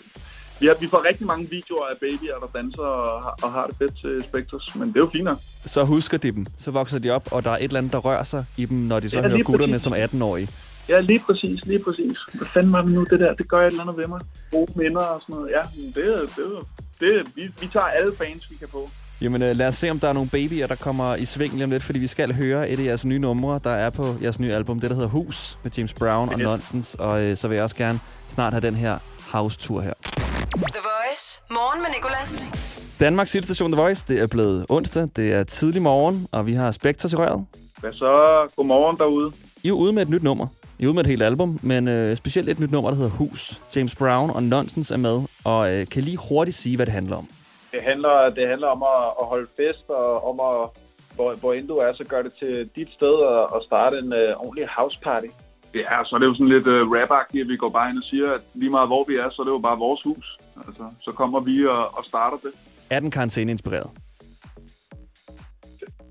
Vi, 0.60 0.66
har, 0.66 0.74
vi 0.80 0.86
får 0.88 1.04
rigtig 1.08 1.26
mange 1.26 1.50
videoer 1.50 1.84
af 1.86 1.96
babyer, 2.00 2.34
der 2.40 2.58
danser 2.60 2.82
og, 2.82 3.22
har- 3.22 3.38
og 3.42 3.52
har 3.52 3.66
det 3.66 3.76
fedt 3.78 3.92
til 4.02 4.24
Spectres, 4.28 4.74
men 4.74 4.88
det 4.88 4.96
er 4.96 5.00
jo 5.00 5.10
fint 5.12 5.24
nok. 5.24 5.36
Så 5.66 5.84
husker 5.84 6.18
de 6.18 6.30
dem. 6.32 6.46
Så 6.58 6.70
vokser 6.70 6.98
de 6.98 7.10
op, 7.10 7.28
og 7.32 7.44
der 7.44 7.50
er 7.50 7.56
et 7.56 7.62
eller 7.64 7.78
andet, 7.78 7.92
der 7.92 7.98
rører 7.98 8.22
sig 8.22 8.44
i 8.56 8.64
dem, 8.64 8.78
når 8.78 9.00
de 9.00 9.10
så 9.10 9.18
Ja, 9.20 9.28
hører 9.28 9.42
gutterne 9.42 9.72
præcis. 9.72 9.82
som 9.84 9.92
18-årige. 9.94 10.48
Ja, 10.88 11.00
lige 11.00 11.18
præcis, 11.26 11.64
lige 11.66 11.78
præcis. 11.84 12.16
Hvad 12.34 12.46
fanden 12.54 12.72
var 12.72 12.82
det 12.82 12.92
nu, 12.92 13.04
det 13.10 13.20
der? 13.20 13.34
Det 13.34 13.48
gør 13.48 13.58
et 13.60 13.66
eller 13.66 13.80
andet 13.82 13.96
ved 13.96 14.06
mig. 14.06 14.20
Gode 14.50 14.72
minder 14.76 15.00
og 15.00 15.20
sådan 15.22 15.34
noget. 15.34 15.50
Ja, 15.50 15.62
men 15.76 15.92
det, 15.94 16.14
er- 16.14 16.20
det, 16.20 16.66
det, 17.00 17.08
er- 17.16 17.24
vi, 17.34 17.42
vi 17.60 17.66
tager 17.72 17.86
alle 17.86 18.12
fans, 18.18 18.50
vi 18.50 18.56
kan 18.56 18.68
få. 18.68 18.90
Jamen 19.20 19.42
øh, 19.42 19.56
lad 19.56 19.68
os 19.68 19.74
se, 19.74 19.90
om 19.90 20.00
der 20.00 20.08
er 20.08 20.12
nogle 20.12 20.30
babyer, 20.30 20.66
der 20.66 20.74
kommer 20.74 21.14
i 21.16 21.24
sving 21.24 21.52
lige 21.52 21.64
om 21.64 21.70
lidt, 21.70 21.82
fordi 21.82 21.98
vi 21.98 22.06
skal 22.06 22.34
høre 22.34 22.68
et 22.70 22.78
af 22.80 22.84
jeres 22.84 23.04
nye 23.04 23.18
numre, 23.18 23.60
der 23.64 23.70
er 23.70 23.90
på 23.90 24.14
jeres 24.22 24.40
nye 24.40 24.52
album. 24.54 24.80
Det, 24.80 24.90
der 24.90 24.96
hedder 24.96 25.08
Hus 25.08 25.58
med 25.62 25.72
James 25.76 25.94
Brown 25.94 26.28
og 26.28 26.38
Ja. 26.38 26.44
Nonsens. 26.44 26.94
Og 26.98 27.22
øh, 27.22 27.36
så 27.36 27.48
vil 27.48 27.54
jeg 27.54 27.62
også 27.64 27.76
gerne 27.76 28.00
snart 28.28 28.52
have 28.52 28.60
den 28.66 28.74
her 28.74 28.98
house-tur 29.32 29.80
her. 29.80 29.92
The 30.02 30.80
Voice. 30.82 31.40
Morgen 31.50 31.82
med 31.82 31.88
Nicolas. 31.96 32.50
Danmarks 33.00 33.30
station 33.30 33.72
The 33.72 33.80
Voice. 33.80 34.04
Det 34.08 34.20
er 34.20 34.26
blevet 34.26 34.66
onsdag. 34.68 35.08
Det 35.16 35.32
er 35.32 35.44
tidlig 35.44 35.82
morgen, 35.82 36.26
og 36.32 36.46
vi 36.46 36.52
har 36.54 36.70
Spectres 36.72 37.12
i 37.12 37.16
røret. 37.16 37.46
Hvad 37.80 37.92
så? 37.92 38.52
Godmorgen 38.56 38.96
derude. 38.96 39.32
I 39.62 39.68
er 39.68 39.72
ude 39.72 39.92
med 39.92 40.02
et 40.02 40.08
nyt 40.08 40.22
nummer. 40.22 40.46
I 40.78 40.82
er 40.82 40.86
ude 40.86 40.94
med 40.94 41.04
et 41.04 41.06
helt 41.06 41.22
album, 41.22 41.58
men 41.62 41.88
øh, 41.88 42.16
specielt 42.16 42.48
et 42.48 42.60
nyt 42.60 42.70
nummer, 42.70 42.90
der 42.90 42.96
hedder 42.96 43.10
Hus. 43.10 43.60
James 43.76 43.94
Brown 43.94 44.30
og 44.30 44.42
Nonsens 44.42 44.90
er 44.90 44.96
med, 44.96 45.22
og 45.44 45.74
øh, 45.74 45.86
kan 45.86 46.02
lige 46.02 46.18
hurtigt 46.28 46.56
sige, 46.56 46.76
hvad 46.76 46.86
det 46.86 46.94
handler 46.94 47.16
om. 47.16 47.28
Det 47.72 47.82
handler, 47.82 48.30
det 48.30 48.48
handler 48.48 48.68
om 48.68 48.82
at, 48.82 49.04
at 49.20 49.26
holde 49.26 49.48
fest, 49.56 49.88
og 49.88 50.28
om 50.30 50.40
at, 50.40 50.70
hvor, 51.14 51.34
hvor 51.34 51.52
end 51.52 51.68
du 51.68 51.76
er, 51.76 51.92
så 51.92 52.04
gør 52.04 52.22
det 52.22 52.32
til 52.32 52.70
dit 52.76 52.90
sted 52.92 53.14
og, 53.32 53.52
og 53.52 53.62
starte 53.62 53.98
en 53.98 54.12
uh, 54.12 54.44
ordentlig 54.44 54.68
house 54.68 54.98
party. 55.02 55.26
Ja, 55.74 56.04
så 56.04 56.16
er 56.16 56.18
det 56.18 56.26
jo 56.26 56.34
sådan 56.34 56.48
lidt 56.48 56.66
uh, 56.66 56.92
rap 56.96 57.10
at 57.10 57.48
vi 57.48 57.56
går 57.56 57.68
bare 57.68 57.90
ind 57.90 57.98
og 57.98 58.04
siger, 58.04 58.32
at 58.32 58.40
lige 58.54 58.70
meget 58.70 58.88
hvor 58.88 59.04
vi 59.08 59.14
er, 59.16 59.30
så 59.30 59.42
er 59.42 59.44
det 59.44 59.52
jo 59.52 59.58
bare 59.58 59.78
vores 59.78 60.02
hus. 60.02 60.38
Altså, 60.66 60.84
så 61.04 61.12
kommer 61.12 61.40
vi 61.40 61.66
og, 61.66 61.98
og 61.98 62.04
starter 62.04 62.36
det. 62.36 62.52
Er 62.90 63.00
den 63.00 63.10
karantæne-inspireret? 63.10 63.90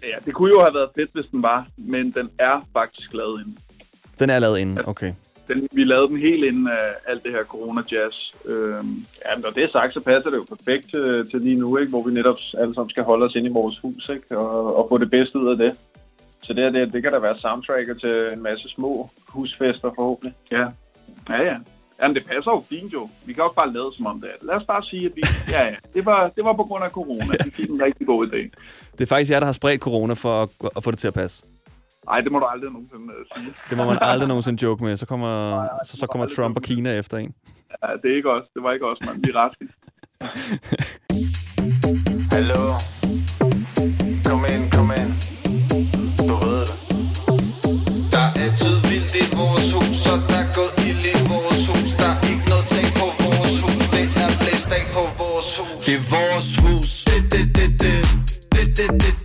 Ja, 0.04 0.18
det 0.26 0.34
kunne 0.34 0.50
jo 0.50 0.62
have 0.62 0.74
været 0.74 0.90
fedt, 0.98 1.12
hvis 1.14 1.26
den 1.32 1.44
var, 1.44 1.68
men 1.78 2.12
den 2.12 2.30
er 2.40 2.68
faktisk 2.74 3.14
lavet 3.14 3.40
inden. 3.42 3.58
Den 4.20 4.30
er 4.30 4.40
lavet 4.40 4.60
inden, 4.60 4.80
okay. 4.86 5.14
Den, 5.48 5.68
vi 5.72 5.84
lavede 5.84 6.08
den 6.08 6.20
helt 6.20 6.44
inden 6.46 6.68
af 6.68 6.94
alt 7.08 7.24
det 7.24 7.32
her 7.32 7.44
corona-jazz. 7.44 8.16
Øhm, 8.46 9.06
ja, 9.26 9.40
når 9.40 9.50
det 9.50 9.64
er 9.64 9.72
sagt, 9.72 9.94
så 9.94 10.00
passer 10.00 10.30
det 10.30 10.38
jo 10.38 10.46
perfekt 10.56 10.90
til, 10.90 11.30
til 11.32 11.42
lige 11.42 11.60
nu, 11.60 11.78
ikke? 11.78 11.90
hvor 11.90 12.04
vi 12.04 12.12
netop 12.12 12.38
alle 12.58 12.74
sammen 12.74 12.90
skal 12.90 13.04
holde 13.04 13.26
os 13.26 13.36
inde 13.36 13.50
i 13.50 13.54
vores 13.54 13.80
hus 13.80 14.10
ikke? 14.14 14.38
Og, 14.38 14.78
og 14.78 14.86
få 14.90 14.98
det 14.98 15.10
bedste 15.10 15.40
ud 15.40 15.50
af 15.52 15.58
det. 15.58 15.78
Så 16.44 16.54
det, 16.54 16.64
her, 16.64 16.72
det, 16.72 16.94
det 16.94 17.04
kan 17.04 17.12
da 17.12 17.20
være 17.20 17.38
soundtracker 17.38 17.94
til 17.94 18.34
en 18.34 18.44
masse 18.44 18.70
små 18.70 19.10
husfester 19.28 19.92
forhåbentlig. 19.96 20.34
Ja, 20.52 20.68
ja, 21.30 21.44
ja. 21.44 21.58
Jamen, 22.02 22.16
det 22.16 22.26
passer 22.26 22.52
jo 22.52 22.64
fint 22.70 22.94
jo. 22.94 23.10
Vi 23.26 23.34
kan 23.34 23.44
også 23.44 23.56
bare 23.56 23.74
lade 23.74 23.92
som 23.96 24.06
om 24.06 24.22
det 24.22 24.30
er 24.30 24.38
det. 24.40 24.48
Lad 24.48 24.56
os 24.56 24.66
bare 24.68 24.84
sige, 24.84 25.06
at 25.06 25.12
vi... 25.16 25.22
Ja, 25.50 25.66
ja. 25.66 25.76
Det 25.94 26.06
var, 26.06 26.32
det 26.36 26.44
var 26.44 26.54
på 26.54 26.64
grund 26.64 26.84
af 26.84 26.90
corona. 26.90 27.36
Vi 27.46 27.52
fik 27.52 27.70
en 27.70 27.82
rigtig 27.82 28.08
god 28.08 28.28
idé. 28.28 28.42
Det 28.98 29.02
er 29.02 29.06
faktisk 29.06 29.32
jer, 29.32 29.40
der 29.40 29.46
har 29.46 29.54
spredt 29.54 29.82
corona 29.82 30.14
for 30.14 30.44
at, 30.44 30.50
at 30.76 30.84
få 30.84 30.92
det 30.92 31.00
til 31.00 31.08
at 31.08 31.14
passe. 31.14 31.44
Nej, 32.10 32.22
det 32.22 32.32
må 32.32 32.40
du 32.40 32.46
aldrig 32.46 32.72
nogensinde 32.72 33.04
øh, 33.20 33.26
sige. 33.36 33.54
Det 33.70 33.78
må 33.78 33.86
man 33.86 33.98
aldrig 34.12 34.28
nogensinde 34.28 34.64
joke 34.66 34.84
med. 34.84 34.98
Så 34.98 35.06
kommer, 35.06 35.64
så, 35.86 35.98
så 35.98 36.08
kommer 36.08 36.28
Trump 36.36 36.58
og 36.58 36.64
Kina 36.64 36.98
efter 36.98 37.18
en. 37.18 37.34
Ja, 37.84 37.88
det 38.02 38.12
er 38.12 38.16
ikke 38.16 38.32
os. 38.32 38.44
Det 38.54 38.64
var 38.64 38.72
ikke 38.72 38.86
os, 38.92 38.98
mand. 39.06 39.18
Vi 39.26 39.30
er 39.34 39.38
raske. 39.44 39.66
Hallo. 42.36 42.64
Kom 44.30 44.42
ind, 44.54 44.64
kom 44.76 44.90
ind. 45.02 45.12
Du 46.30 46.36
ved 46.46 46.60
det. 46.70 46.76
Der 48.14 48.26
er 48.44 48.50
tid 48.62 48.76
vildt 48.90 49.14
i 49.22 49.24
vores 49.40 49.68
hus, 49.76 49.96
så 50.06 50.14
der 50.30 50.38
er 50.44 50.48
gået 50.58 50.74
ild 50.88 51.04
i 51.14 51.16
vores 51.32 51.62
hus. 51.70 51.90
Der 52.02 52.10
er 52.16 52.20
ikke 52.32 52.46
noget 52.52 52.66
tag 52.74 52.88
på 53.00 53.06
vores 53.22 53.54
hus. 53.64 53.84
Det 53.96 54.06
er 54.24 54.30
blæst 54.42 54.70
af 54.78 54.84
på 54.96 55.04
vores 55.22 55.50
hus. 55.60 55.72
Det 55.86 55.94
er 56.00 56.04
vores 56.16 56.50
hus. 56.64 56.90
Det, 57.10 57.22
det, 57.34 57.46
det, 57.58 57.70
det. 57.84 57.98
Det, 58.56 58.66
det, 58.78 58.78
det, 58.78 58.78
det, 58.78 58.88
det, 59.04 59.14
det. 59.18 59.23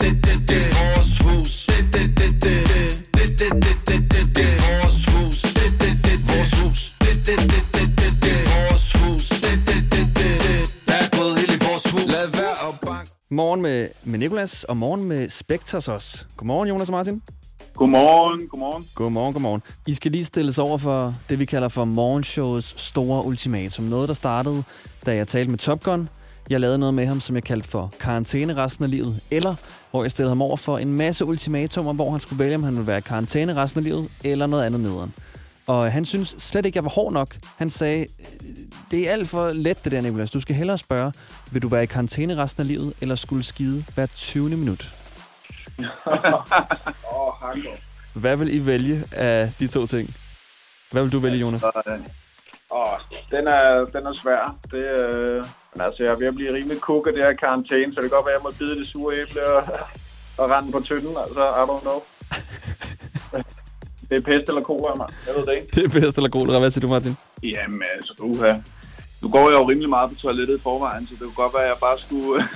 Nicolas, 14.39 14.65
og 14.65 14.77
morgen 14.77 15.05
med 15.05 15.29
Spectres 15.29 15.89
også. 15.89 16.25
Godmorgen, 16.37 16.69
Jonas 16.69 16.89
og 16.89 16.93
Martin. 16.93 17.23
Godmorgen, 17.75 18.49
godmorgen. 18.49 18.87
Godmorgen, 18.95 19.33
godmorgen. 19.33 19.63
I 19.87 19.95
skal 19.95 20.13
lige 20.13 20.25
stilles 20.25 20.59
over 20.59 20.79
for 20.79 21.15
det, 21.29 21.39
vi 21.39 21.45
kalder 21.45 21.69
for 21.69 21.85
morgenshowets 21.85 22.81
store 22.81 23.25
ultimatum. 23.25 23.85
Noget, 23.85 24.09
der 24.09 24.15
startede, 24.15 24.65
da 25.07 25.15
jeg 25.15 25.29
talte 25.29 25.51
med 25.51 25.59
Top 25.59 25.83
Gun. 25.83 26.09
Jeg 26.51 26.61
lavede 26.61 26.79
noget 26.79 26.95
med 26.95 27.07
ham, 27.07 27.21
som 27.21 27.37
jeg 27.37 27.45
kaldte 27.45 27.69
for 27.69 27.93
karantæne 28.01 28.57
resten 28.57 28.85
af 28.85 28.91
livet. 28.91 29.21
Eller 29.31 29.55
hvor 29.91 30.05
jeg 30.05 30.11
stillede 30.11 30.31
ham 30.31 30.43
over 30.43 30.57
for 30.57 30.79
en 30.79 30.93
masse 30.93 31.25
ultimatumer, 31.25 31.93
hvor 31.93 32.11
han 32.11 32.21
skulle 32.21 32.39
vælge, 32.45 32.55
om 32.55 32.63
han 32.63 32.75
ville 32.75 32.87
være 32.87 32.99
i 32.99 33.01
karantæne 33.01 33.57
resten 33.57 33.79
af 33.79 33.85
livet, 33.85 34.09
eller 34.25 34.47
noget 34.47 34.65
andet 34.65 34.81
nederen. 34.81 35.15
Og 35.69 35.93
han 35.93 36.05
synes 36.05 36.35
slet 36.39 36.67
ikke, 36.67 36.77
jeg 36.77 36.85
var 36.85 36.91
hård 36.91 37.13
nok. 37.13 37.37
Han 37.57 37.71
sagde, 37.71 38.07
det 38.91 39.09
er 39.09 39.13
alt 39.13 39.29
for 39.29 39.51
let 39.51 39.85
det 39.85 39.93
der, 39.93 40.01
Nicolas. 40.01 40.31
Du 40.31 40.41
skal 40.41 40.55
hellere 40.55 40.79
spørge, 40.79 41.13
vil 41.51 41.63
du 41.63 41.69
være 41.69 41.83
i 41.83 41.87
karantæne 41.87 42.37
resten 42.37 42.61
af 42.61 42.67
livet, 42.67 42.95
eller 43.01 43.15
skulle 43.15 43.43
skide 43.43 43.85
hver 43.95 44.07
20. 44.07 44.49
minut? 44.49 44.93
Åh, 45.79 47.43
oh. 47.43 47.59
Hvad 48.15 48.37
vil 48.37 48.55
I 48.55 48.67
vælge 48.67 49.05
af 49.13 49.53
de 49.59 49.67
to 49.67 49.87
ting? 49.87 50.15
Hvad 50.93 51.03
vil 51.03 51.13
du 51.13 51.19
vælge, 51.19 51.39
Jonas? 51.39 51.65
Øh, 51.87 51.93
åh, 52.71 52.87
den 53.31 53.49
er, 53.49 53.85
den 53.93 54.07
er 54.07 54.13
svær. 54.13 54.57
Det, 54.71 54.99
øh, 54.99 55.45
men 55.75 55.81
altså, 55.81 56.03
jeg 56.03 56.13
er 56.13 56.17
ved 56.17 56.27
at 56.27 56.35
blive 56.35 56.55
rimelig 56.55 56.81
kuk 56.81 57.07
af 57.07 57.13
det 57.13 57.23
her 57.23 57.33
karantæne, 57.33 57.95
så 57.95 58.01
det 58.01 58.11
kan 58.11 58.17
godt 58.17 58.27
være, 58.27 58.35
at 58.35 58.41
jeg 58.41 58.43
må 58.43 58.53
bide 58.59 58.79
det 58.79 58.89
sure 58.89 59.17
æble 59.17 59.47
og, 59.47 59.63
og 60.39 60.51
rende 60.51 60.73
på 60.73 60.81
tynden. 60.81 61.17
Altså, 61.17 61.43
I 61.43 61.65
don't 61.71 61.81
know. 61.81 62.03
det 64.11 64.17
er 64.17 64.21
pest 64.21 64.49
eller 64.49 64.63
kolera, 64.63 64.95
mand. 64.95 65.11
Jeg 65.27 65.35
ved 65.37 65.47
det 65.47 65.55
ikke. 65.55 65.69
Det 65.75 65.85
er 65.85 66.01
bedst 66.01 66.17
eller 66.17 66.31
kolera. 66.31 66.59
Hvad 66.59 66.71
siger 66.71 66.83
du, 66.83 66.89
Martin? 66.89 67.17
Jamen, 67.43 67.83
altså, 67.95 68.13
uha. 68.21 68.53
Nu 69.23 69.29
går 69.29 69.51
jeg 69.51 69.59
jo 69.59 69.69
rimelig 69.69 69.89
meget 69.89 70.11
på 70.11 70.17
toilettet 70.17 70.59
i 70.59 70.63
forvejen, 70.63 71.07
så 71.07 71.13
det 71.15 71.23
kunne 71.23 71.43
godt 71.45 71.55
være, 71.55 71.63
at 71.63 71.69
jeg 71.69 71.77
bare 71.81 71.99
skulle... 71.99 72.49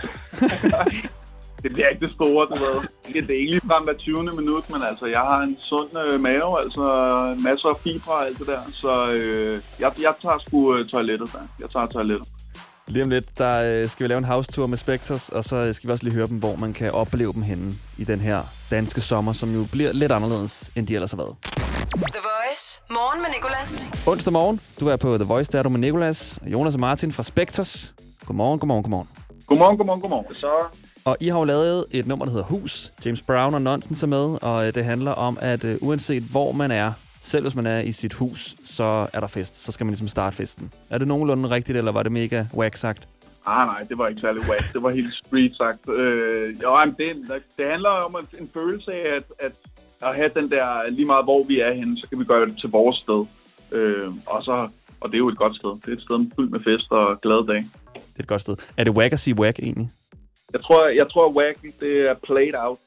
det 1.62 1.72
bliver 1.72 1.88
ikke 1.88 2.00
det 2.06 2.10
store, 2.10 2.46
du 2.50 2.64
ved. 2.64 2.78
Det 3.22 3.30
er 3.30 3.40
ikke 3.40 3.50
ligefrem 3.50 3.84
hver 3.84 3.92
20. 3.92 4.22
minut, 4.22 4.70
men 4.70 4.82
altså, 4.82 5.06
jeg 5.06 5.20
har 5.20 5.40
en 5.40 5.56
sund 5.60 5.90
øh, 5.98 6.20
mave, 6.20 6.60
altså 6.60 6.84
masser 7.48 7.68
af 7.68 7.76
fibre 7.84 8.12
og 8.12 8.26
alt 8.26 8.38
det 8.38 8.46
der. 8.46 8.60
Så 8.72 9.12
øh, 9.12 9.60
jeg, 9.80 9.92
jeg 10.00 10.14
tager 10.22 10.38
sgu 10.46 10.76
øh, 10.76 10.88
toilettet, 10.88 11.28
der. 11.32 11.44
Jeg 11.60 11.68
tager 11.70 11.86
toilettet. 11.86 12.28
Lige 12.92 13.02
om 13.02 13.10
lidt, 13.10 13.38
der 13.38 13.62
øh, 13.62 13.88
skal 13.88 14.04
vi 14.04 14.08
lave 14.08 14.18
en 14.18 14.24
house-tour 14.24 14.66
med 14.66 14.78
Spectres, 14.78 15.28
og 15.28 15.44
så 15.44 15.72
skal 15.72 15.88
vi 15.88 15.92
også 15.92 16.04
lige 16.04 16.14
høre 16.14 16.26
dem, 16.26 16.38
hvor 16.38 16.56
man 16.56 16.72
kan 16.72 16.90
opleve 16.90 17.32
dem 17.32 17.42
henne 17.42 17.74
i 17.98 18.04
den 18.04 18.20
her 18.20 18.42
danske 18.70 19.00
sommer, 19.00 19.32
som 19.32 19.54
jo 19.54 19.64
bliver 19.72 19.92
lidt 19.92 20.12
anderledes, 20.12 20.70
end 20.76 20.86
de 20.86 20.94
ellers 20.94 21.10
har 21.10 21.16
været. 21.16 21.36
The 21.42 22.20
Voice. 22.22 22.80
Morgen 22.90 23.22
med 23.22 23.30
Nicolas. 23.36 23.90
Onsdag 24.06 24.32
morgen, 24.32 24.60
du 24.80 24.88
er 24.88 24.96
på 24.96 25.14
The 25.18 25.24
Voice, 25.24 25.52
der 25.52 25.58
er 25.58 25.62
du 25.62 25.68
med 25.68 25.80
Nicolas, 25.80 26.38
Jonas 26.46 26.74
og 26.74 26.80
Martin 26.80 27.12
fra 27.12 27.22
Spectres. 27.22 27.94
Godmorgen, 28.26 28.58
godmorgen, 28.58 28.82
godmorgen. 28.82 29.08
Godmorgen, 29.46 29.76
godmorgen, 29.76 30.00
godmorgen. 30.00 30.34
Så 30.34 30.46
Og 31.04 31.16
I 31.20 31.28
har 31.28 31.38
jo 31.38 31.44
lavet 31.44 31.84
et 31.90 32.06
nummer, 32.06 32.24
der 32.24 32.32
hedder 32.32 32.46
Hus. 32.46 32.92
James 33.04 33.22
Brown 33.22 33.54
og 33.54 33.62
Nonsense 33.62 34.06
er 34.06 34.08
med, 34.08 34.42
og 34.42 34.66
øh, 34.66 34.74
det 34.74 34.84
handler 34.84 35.12
om, 35.12 35.38
at 35.40 35.64
øh, 35.64 35.78
uanset 35.80 36.22
hvor 36.22 36.52
man 36.52 36.70
er, 36.70 36.92
selv 37.22 37.42
hvis 37.42 37.54
man 37.54 37.66
er 37.66 37.78
i 37.80 37.92
sit 37.92 38.12
hus, 38.12 38.56
så 38.64 39.06
er 39.12 39.20
der 39.20 39.26
fest. 39.26 39.64
Så 39.64 39.72
skal 39.72 39.86
man 39.86 39.90
ligesom 39.90 40.08
starte 40.08 40.36
festen. 40.36 40.72
Er 40.90 40.98
det 40.98 41.08
nogenlunde 41.08 41.50
rigtigt, 41.50 41.78
eller 41.78 41.92
var 41.92 42.02
det 42.02 42.12
mega 42.12 42.44
whack 42.54 42.76
sagt? 42.76 43.08
Ah, 43.46 43.66
nej, 43.66 43.86
det 43.88 43.98
var 43.98 44.08
ikke 44.08 44.20
særlig 44.20 44.42
whack. 44.42 44.72
Det 44.72 44.82
var 44.82 44.90
helt 44.90 45.14
street 45.14 45.56
sagt. 45.56 45.88
Øh, 45.88 46.62
jo, 46.62 46.84
men 46.84 46.94
det, 46.94 47.42
det 47.56 47.66
handler 47.70 47.90
om 47.90 48.16
en, 48.20 48.40
en 48.40 48.48
følelse 48.54 48.92
af, 48.92 49.16
at, 49.16 49.22
at, 49.38 49.52
at 50.02 50.14
have 50.14 50.30
den 50.34 50.50
der, 50.50 50.90
lige 50.90 51.06
meget 51.06 51.24
hvor 51.24 51.44
vi 51.44 51.60
er 51.60 51.72
henne, 51.72 52.00
så 52.00 52.08
kan 52.08 52.18
vi 52.18 52.24
gøre 52.24 52.46
det 52.46 52.56
til 52.60 52.70
vores 52.70 52.96
sted. 52.96 53.26
Øh, 53.72 54.08
og, 54.26 54.44
så, 54.44 54.68
og 55.00 55.08
det 55.08 55.14
er 55.14 55.18
jo 55.18 55.28
et 55.28 55.38
godt 55.38 55.56
sted. 55.56 55.70
Det 55.70 55.88
er 55.88 55.96
et 55.96 56.02
sted 56.02 56.30
fyldt 56.36 56.50
med 56.50 56.60
fest 56.60 56.86
og 56.90 57.20
glade 57.20 57.46
dage. 57.46 57.70
Det 57.94 58.18
er 58.18 58.20
et 58.20 58.26
godt 58.26 58.40
sted. 58.40 58.56
Er 58.76 58.84
det 58.84 58.96
whack 58.96 59.12
at 59.12 59.20
sige 59.20 59.38
whack 59.38 59.58
egentlig? 59.58 59.90
Jeg 60.52 60.60
tror, 60.60 60.88
jeg 60.88 61.10
tror 61.10 61.36
whack, 61.36 61.62
det 61.80 62.10
er 62.10 62.14
played 62.14 62.54
out. 62.58 62.78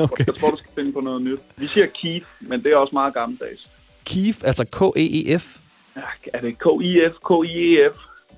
Okay. 0.12 0.24
Jeg 0.26 0.34
tror, 0.40 0.50
du 0.50 0.56
skal 0.56 0.70
finde 0.74 0.92
på 0.92 1.00
noget 1.00 1.22
nyt. 1.22 1.40
Vi 1.56 1.66
siger 1.66 1.86
Keith, 2.02 2.26
men 2.40 2.62
det 2.62 2.72
er 2.72 2.76
også 2.76 2.90
meget 2.92 3.14
gammeldags. 3.14 3.70
Keef, 4.04 4.44
altså 4.44 4.64
K-E-E-F. 4.64 5.56
Ja, 5.96 6.00
er 6.34 6.40
det 6.40 6.58
K-I-F, 6.58 7.14
K-I-E-F? 7.28 7.96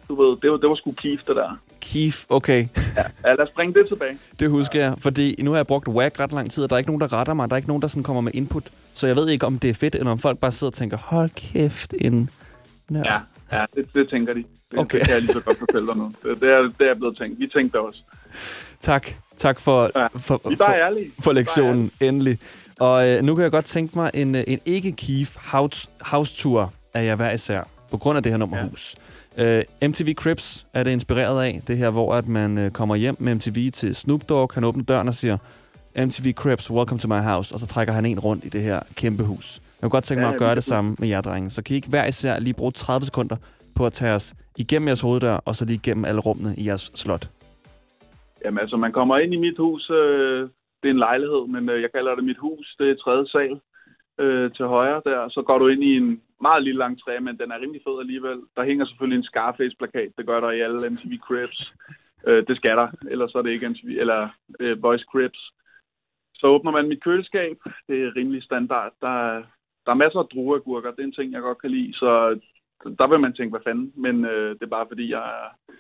Du 0.08 0.22
ved, 0.22 0.36
det 0.42 0.50
var, 0.50 0.56
det 0.56 0.68
var 0.68 0.74
sgu 0.74 0.92
Keith, 0.92 1.22
det 1.26 1.36
der. 1.36 1.58
Keef, 1.80 2.24
okay. 2.28 2.66
Ja, 3.24 3.28
lad 3.34 3.40
os 3.40 3.48
bringe 3.54 3.74
det 3.80 3.88
tilbage. 3.88 4.18
Det 4.40 4.50
husker 4.50 4.80
jeg, 4.80 4.94
fordi 4.98 5.42
nu 5.42 5.50
har 5.50 5.58
jeg 5.58 5.66
brugt 5.66 5.88
whack 5.88 6.20
ret 6.20 6.32
lang 6.32 6.50
tid, 6.50 6.64
og 6.64 6.70
der 6.70 6.76
er 6.76 6.78
ikke 6.78 6.90
nogen, 6.90 7.00
der 7.00 7.12
retter 7.12 7.34
mig. 7.34 7.50
Der 7.50 7.54
er 7.54 7.56
ikke 7.56 7.68
nogen, 7.68 7.82
der 7.82 7.88
sådan 7.88 8.02
kommer 8.02 8.20
med 8.20 8.32
input. 8.34 8.64
Så 8.94 9.06
jeg 9.06 9.16
ved 9.16 9.28
ikke, 9.28 9.46
om 9.46 9.58
det 9.58 9.70
er 9.70 9.74
fedt, 9.74 9.94
eller 9.94 10.10
om 10.10 10.18
folk 10.18 10.38
bare 10.38 10.52
sidder 10.52 10.70
og 10.70 10.74
tænker, 10.74 10.96
hold 10.96 11.30
kæft, 11.30 11.94
en 12.00 12.30
nørd. 12.90 13.06
Ja, 13.06 13.18
ja 13.58 13.64
det, 13.76 13.94
det 13.94 14.08
tænker 14.08 14.34
de. 14.34 14.44
Det, 14.70 14.78
Okay. 14.78 14.98
det 14.98 15.06
kan 15.06 15.14
jeg 15.14 15.22
lige 15.22 15.32
så 15.32 15.40
godt 15.40 15.58
fortælle 15.58 15.86
dig 15.88 15.96
nu. 15.96 16.12
Det, 16.22 16.40
det, 16.40 16.50
er, 16.50 16.62
det 16.62 16.88
er 16.90 16.94
blevet 16.94 17.16
tænkt. 17.18 17.38
Vi 17.40 17.46
tænkte 17.46 17.80
også. 17.80 17.98
Tak. 18.80 19.06
Tak 19.42 19.60
for, 19.60 19.90
Ja, 19.96 20.06
for, 20.06 20.18
for, 20.18 20.66
for 21.20 21.32
lektionen, 21.32 21.90
endelig. 22.00 22.38
Og 22.80 23.08
øh, 23.08 23.22
nu 23.22 23.34
kan 23.34 23.42
jeg 23.42 23.50
godt 23.50 23.64
tænke 23.64 23.98
mig 23.98 24.10
en, 24.14 24.34
øh, 24.34 24.44
en 24.46 24.60
ikke-Keef 24.64 25.36
house, 25.36 25.88
house-tour 26.00 26.72
af 26.94 27.04
jer 27.04 27.14
hver 27.14 27.30
især, 27.30 27.62
på 27.90 27.96
grund 27.96 28.16
af 28.16 28.22
det 28.22 28.32
her 28.32 28.36
nummer 28.36 28.56
Ja. 28.58 28.64
hus. 28.64 28.94
Øh, 29.38 29.62
MTV 29.82 30.14
Crips 30.14 30.66
er 30.74 30.82
det 30.82 30.90
inspireret 30.90 31.44
af, 31.44 31.60
det 31.66 31.78
her, 31.78 31.90
hvor 31.90 32.14
at 32.14 32.28
man 32.28 32.58
øh, 32.58 32.70
kommer 32.70 32.96
hjem 32.96 33.16
med 33.18 33.34
MTV 33.34 33.70
til 33.70 33.94
Snoop 33.94 34.28
Dogg, 34.28 34.50
han 34.54 34.64
åbner 34.64 34.84
døren 34.84 35.08
og 35.08 35.14
siger, 35.14 35.36
MTV 35.96 36.32
Crips, 36.32 36.70
welcome 36.70 36.98
to 36.98 37.08
my 37.08 37.20
house, 37.20 37.54
og 37.54 37.60
så 37.60 37.66
trækker 37.66 37.92
han 37.94 38.06
en 38.06 38.18
rundt 38.20 38.44
i 38.44 38.48
det 38.48 38.62
her 38.62 38.80
kæmpe 38.94 39.24
hus. 39.24 39.54
Jeg 39.54 39.90
kunne 39.90 39.90
godt 39.90 40.04
tænke 40.04 40.20
mig 40.20 40.28
Ja, 40.28 40.32
at 40.34 40.38
gøre 40.38 40.48
det 40.50 40.56
det 40.56 40.64
samme 40.64 40.96
med 40.98 41.08
jer, 41.08 41.20
drenge. 41.20 41.50
Så 41.50 41.62
kan 41.62 41.72
I 41.74 41.76
ikke 41.76 41.88
hver 41.88 42.04
især 42.04 42.38
lige 42.38 42.54
bruge 42.54 42.72
30 42.72 43.04
sekunder 43.06 43.36
på 43.74 43.86
at 43.86 43.92
tage 43.92 44.12
os 44.12 44.34
igennem 44.56 44.88
jeres 44.88 45.00
hoveddør, 45.00 45.34
og 45.34 45.56
så 45.56 45.64
lige 45.64 45.74
igennem 45.74 46.04
alle 46.04 46.20
rummene 46.20 46.54
i 46.56 46.66
jeres 46.66 46.90
slot. 46.94 47.28
Jamen 48.44 48.58
altså, 48.58 48.76
man 48.76 48.92
kommer 48.92 49.18
ind 49.18 49.34
i 49.34 49.36
mit 49.36 49.58
hus. 49.58 49.90
Øh, 49.90 50.42
det 50.82 50.88
er 50.88 50.94
en 50.94 51.06
lejlighed, 51.08 51.46
men 51.46 51.68
øh, 51.68 51.82
jeg 51.82 51.92
kalder 51.92 52.14
det 52.14 52.24
mit 52.24 52.38
hus. 52.38 52.76
Det 52.78 52.90
er 52.90 52.94
tredje 52.94 53.26
sal 53.26 53.60
øh, 54.18 54.52
til 54.52 54.64
højre 54.66 55.02
der. 55.04 55.28
Så 55.28 55.42
går 55.42 55.58
du 55.58 55.68
ind 55.68 55.84
i 55.84 55.96
en 55.96 56.22
meget 56.40 56.62
lille 56.62 56.78
lang 56.78 57.00
træ, 57.00 57.20
men 57.20 57.38
den 57.38 57.50
er 57.50 57.60
rimelig 57.60 57.82
fed 57.86 58.00
alligevel. 58.00 58.40
Der 58.56 58.64
hænger 58.64 58.84
selvfølgelig 58.86 59.16
en 59.16 59.30
Scarface-plakat. 59.30 60.12
Det 60.18 60.26
gør 60.26 60.40
der 60.40 60.50
i 60.50 60.60
alle 60.60 60.90
MTV 60.90 61.12
Cribs. 61.26 61.76
Øh, 62.26 62.46
det 62.48 62.56
skal 62.56 62.76
der, 62.76 62.88
ellers 63.10 63.30
så 63.30 63.38
er 63.38 63.42
det 63.42 63.52
ikke 63.52 63.68
MTV, 63.68 63.88
eller 63.88 64.28
øh, 64.60 64.82
Voice 64.82 65.04
Cribs. 65.12 65.52
Så 66.34 66.46
åbner 66.46 66.70
man 66.70 66.88
mit 66.88 67.04
køleskab. 67.04 67.56
Det 67.88 68.02
er 68.02 68.16
rimelig 68.16 68.42
standard. 68.42 68.92
Der, 69.00 69.42
der 69.86 69.90
er 69.92 70.02
masser 70.02 70.18
af 70.18 70.26
drueagurker. 70.26 70.90
Det 70.90 71.00
er 71.00 71.04
en 71.04 71.12
ting, 71.12 71.32
jeg 71.32 71.42
godt 71.42 71.60
kan 71.60 71.70
lide. 71.70 71.94
Så 71.94 72.40
der 72.98 73.06
vil 73.06 73.20
man 73.20 73.32
tænke, 73.32 73.50
hvad 73.50 73.66
fanden. 73.66 73.92
Men 73.96 74.24
øh, 74.24 74.50
det 74.54 74.62
er 74.62 74.76
bare 74.76 74.86
fordi, 74.88 75.10
jeg 75.10 75.18
er... 75.18 75.72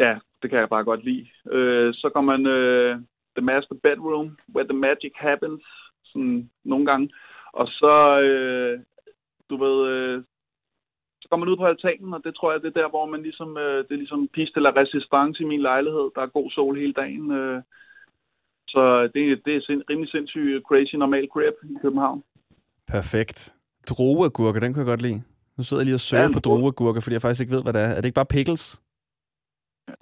Ja, 0.00 0.18
det 0.42 0.50
kan 0.50 0.58
jeg 0.58 0.68
bare 0.68 0.84
godt 0.84 1.04
lide. 1.04 1.26
Øh, 1.52 1.94
så 1.94 2.10
kommer 2.14 2.36
man 2.36 2.46
øh, 2.46 2.96
The 3.36 3.44
Master 3.44 3.74
Bedroom, 3.82 4.38
Where 4.54 4.68
the 4.68 4.78
Magic 4.78 5.12
Happens, 5.16 5.64
sådan 6.04 6.50
nogle 6.64 6.86
gange. 6.86 7.10
Og 7.52 7.66
så, 7.68 8.20
øh, 8.20 8.80
du 9.50 9.56
ved, 9.64 9.88
øh, 9.92 10.22
så 11.20 11.28
kommer 11.28 11.46
man 11.46 11.52
ud 11.52 11.58
på 11.58 11.66
altanen, 11.66 12.14
og 12.14 12.20
det 12.24 12.34
tror 12.34 12.52
jeg, 12.52 12.62
det 12.62 12.68
er 12.68 12.80
der, 12.80 12.88
hvor 12.88 13.06
man 13.06 13.22
ligesom, 13.22 13.56
øh, 13.56 13.78
det 13.84 13.92
er 13.92 14.02
ligesom 14.04 14.28
piste 14.28 14.56
eller 14.56 14.76
resistance 14.76 15.42
i 15.42 15.46
min 15.46 15.62
lejlighed. 15.62 16.06
Der 16.14 16.22
er 16.22 16.36
god 16.38 16.50
sol 16.50 16.78
hele 16.78 16.92
dagen. 16.92 17.32
Øh, 17.32 17.62
så 18.68 18.82
det, 19.14 19.44
det 19.44 19.56
er 19.56 19.60
sind, 19.60 19.82
rimelig 19.90 20.10
sindssygt 20.10 20.64
crazy 20.68 20.94
normal 20.94 21.28
crib 21.32 21.54
i 21.64 21.76
København. 21.82 22.22
Perfekt. 22.88 23.54
Drueagurker, 23.88 24.60
den 24.60 24.72
kunne 24.72 24.84
jeg 24.84 24.92
godt 24.94 25.02
lide. 25.02 25.22
Nu 25.56 25.64
sidder 25.64 25.80
jeg 25.80 25.84
lige 25.84 25.94
og 25.94 26.00
søger 26.00 26.22
Ja, 26.22 26.32
på 26.32 26.40
drueagurker, 26.40 27.00
fordi 27.00 27.14
jeg 27.14 27.22
faktisk 27.22 27.40
ikke 27.40 27.54
ved, 27.56 27.62
hvad 27.62 27.72
det 27.72 27.82
er. 27.82 27.86
Er 27.86 27.94
det 27.94 28.04
ikke 28.04 28.14
bare 28.22 28.34
pickles? 28.36 28.80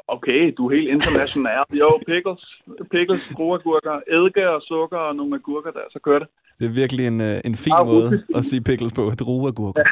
Okay, 0.08 0.54
du 0.56 0.66
er 0.70 0.74
helt 0.76 0.88
international. 0.88 1.64
Jo, 1.72 1.88
pickles, 2.06 2.42
pickles, 2.90 3.34
groagurker, 3.36 4.00
eddike 4.14 4.50
og 4.50 4.62
sukker 4.62 4.98
og 4.98 5.16
nogle 5.16 5.34
agurker 5.34 5.70
der, 5.70 5.80
så 5.90 5.98
kører 6.04 6.18
det. 6.18 6.28
Det 6.60 6.66
er 6.66 6.72
virkelig 6.82 7.06
en, 7.06 7.20
øh, 7.20 7.36
en 7.44 7.56
fin 7.56 7.72
Ah, 7.76 7.86
måde 7.86 8.22
at 8.36 8.44
sige 8.44 8.62
pickles 8.62 8.92
på. 8.92 9.02
Drueagurker. 9.20 9.84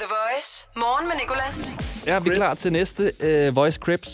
The 0.00 0.08
Voice. 0.16 0.50
Morgen 0.76 1.04
med 1.08 1.16
Nicolas. 1.22 1.58
Ja, 2.06 2.14
vi 2.24 2.28
er 2.30 2.34
klar 2.34 2.54
til 2.54 2.72
næste 2.72 3.02
uh, 3.28 3.56
Voice 3.56 3.78
Crips. 3.84 4.10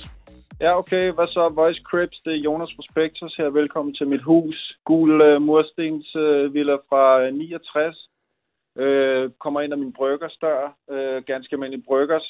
Ja, 0.61 0.79
okay. 0.79 1.13
Hvad 1.13 1.27
så? 1.27 1.53
Voice 1.55 1.81
Crips, 1.91 2.19
det 2.25 2.33
er 2.33 2.37
Jonas 2.47 2.75
Prospectus 2.77 3.35
her. 3.37 3.49
Velkommen 3.51 3.95
til 3.95 4.07
mit 4.09 4.23
hus. 4.23 4.79
Gul 4.85 5.13
uh, 5.29 5.43
murstens 5.43 6.17
uh, 6.17 6.55
villa 6.55 6.77
fra 6.89 7.03
uh, 7.29 7.35
69. 7.35 8.11
Uh, 8.83 9.31
kommer 9.45 9.61
ind 9.61 9.73
af 9.73 9.79
min 9.79 9.93
bryggersdør. 9.93 10.61
Uh, 10.93 11.19
ganske 11.31 11.53
almindelig 11.55 11.85
bryggers 11.89 12.29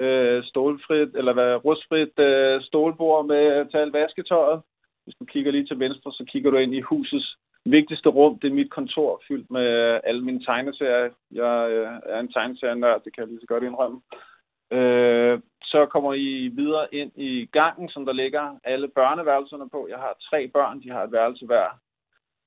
øh, 0.00 0.44
stålfrit, 0.44 1.16
eller 1.16 1.32
hvad, 1.32 1.64
rustfrit 1.64 2.18
øh, 2.18 2.62
stålbord 2.62 3.26
med 3.26 3.70
til 3.70 3.76
alt 3.76 3.92
vasketøjet. 3.92 4.60
Hvis 5.04 5.14
du 5.14 5.24
kigger 5.24 5.52
lige 5.52 5.66
til 5.66 5.78
venstre, 5.78 6.12
så 6.12 6.24
kigger 6.28 6.50
du 6.50 6.56
ind 6.56 6.74
i 6.74 6.80
husets 6.80 7.36
vigtigste 7.64 8.08
rum. 8.08 8.38
Det 8.38 8.48
er 8.50 8.54
mit 8.54 8.70
kontor, 8.70 9.22
fyldt 9.28 9.50
med 9.50 9.66
øh, 9.66 10.00
alle 10.04 10.24
mine 10.24 10.44
tegneserier. 10.44 11.10
Jeg 11.32 11.70
øh, 11.70 11.88
er 12.04 12.20
en 12.20 12.32
tegneserienørd, 12.32 13.02
det 13.04 13.14
kan 13.14 13.22
jeg 13.22 13.28
lige 13.28 13.40
så 13.40 13.46
godt 13.46 13.64
indrømme. 13.64 14.00
Øh, 14.72 15.40
så 15.62 15.86
kommer 15.86 16.14
I 16.14 16.48
videre 16.48 16.94
ind 16.94 17.12
i 17.16 17.48
gangen, 17.52 17.88
som 17.88 18.06
der 18.06 18.12
ligger 18.12 18.58
alle 18.64 18.88
børneværelserne 18.88 19.68
på. 19.70 19.86
Jeg 19.90 19.98
har 19.98 20.16
tre 20.30 20.48
børn, 20.48 20.82
de 20.82 20.90
har 20.90 21.02
et 21.02 21.12
værelse 21.12 21.46
hver. 21.46 21.78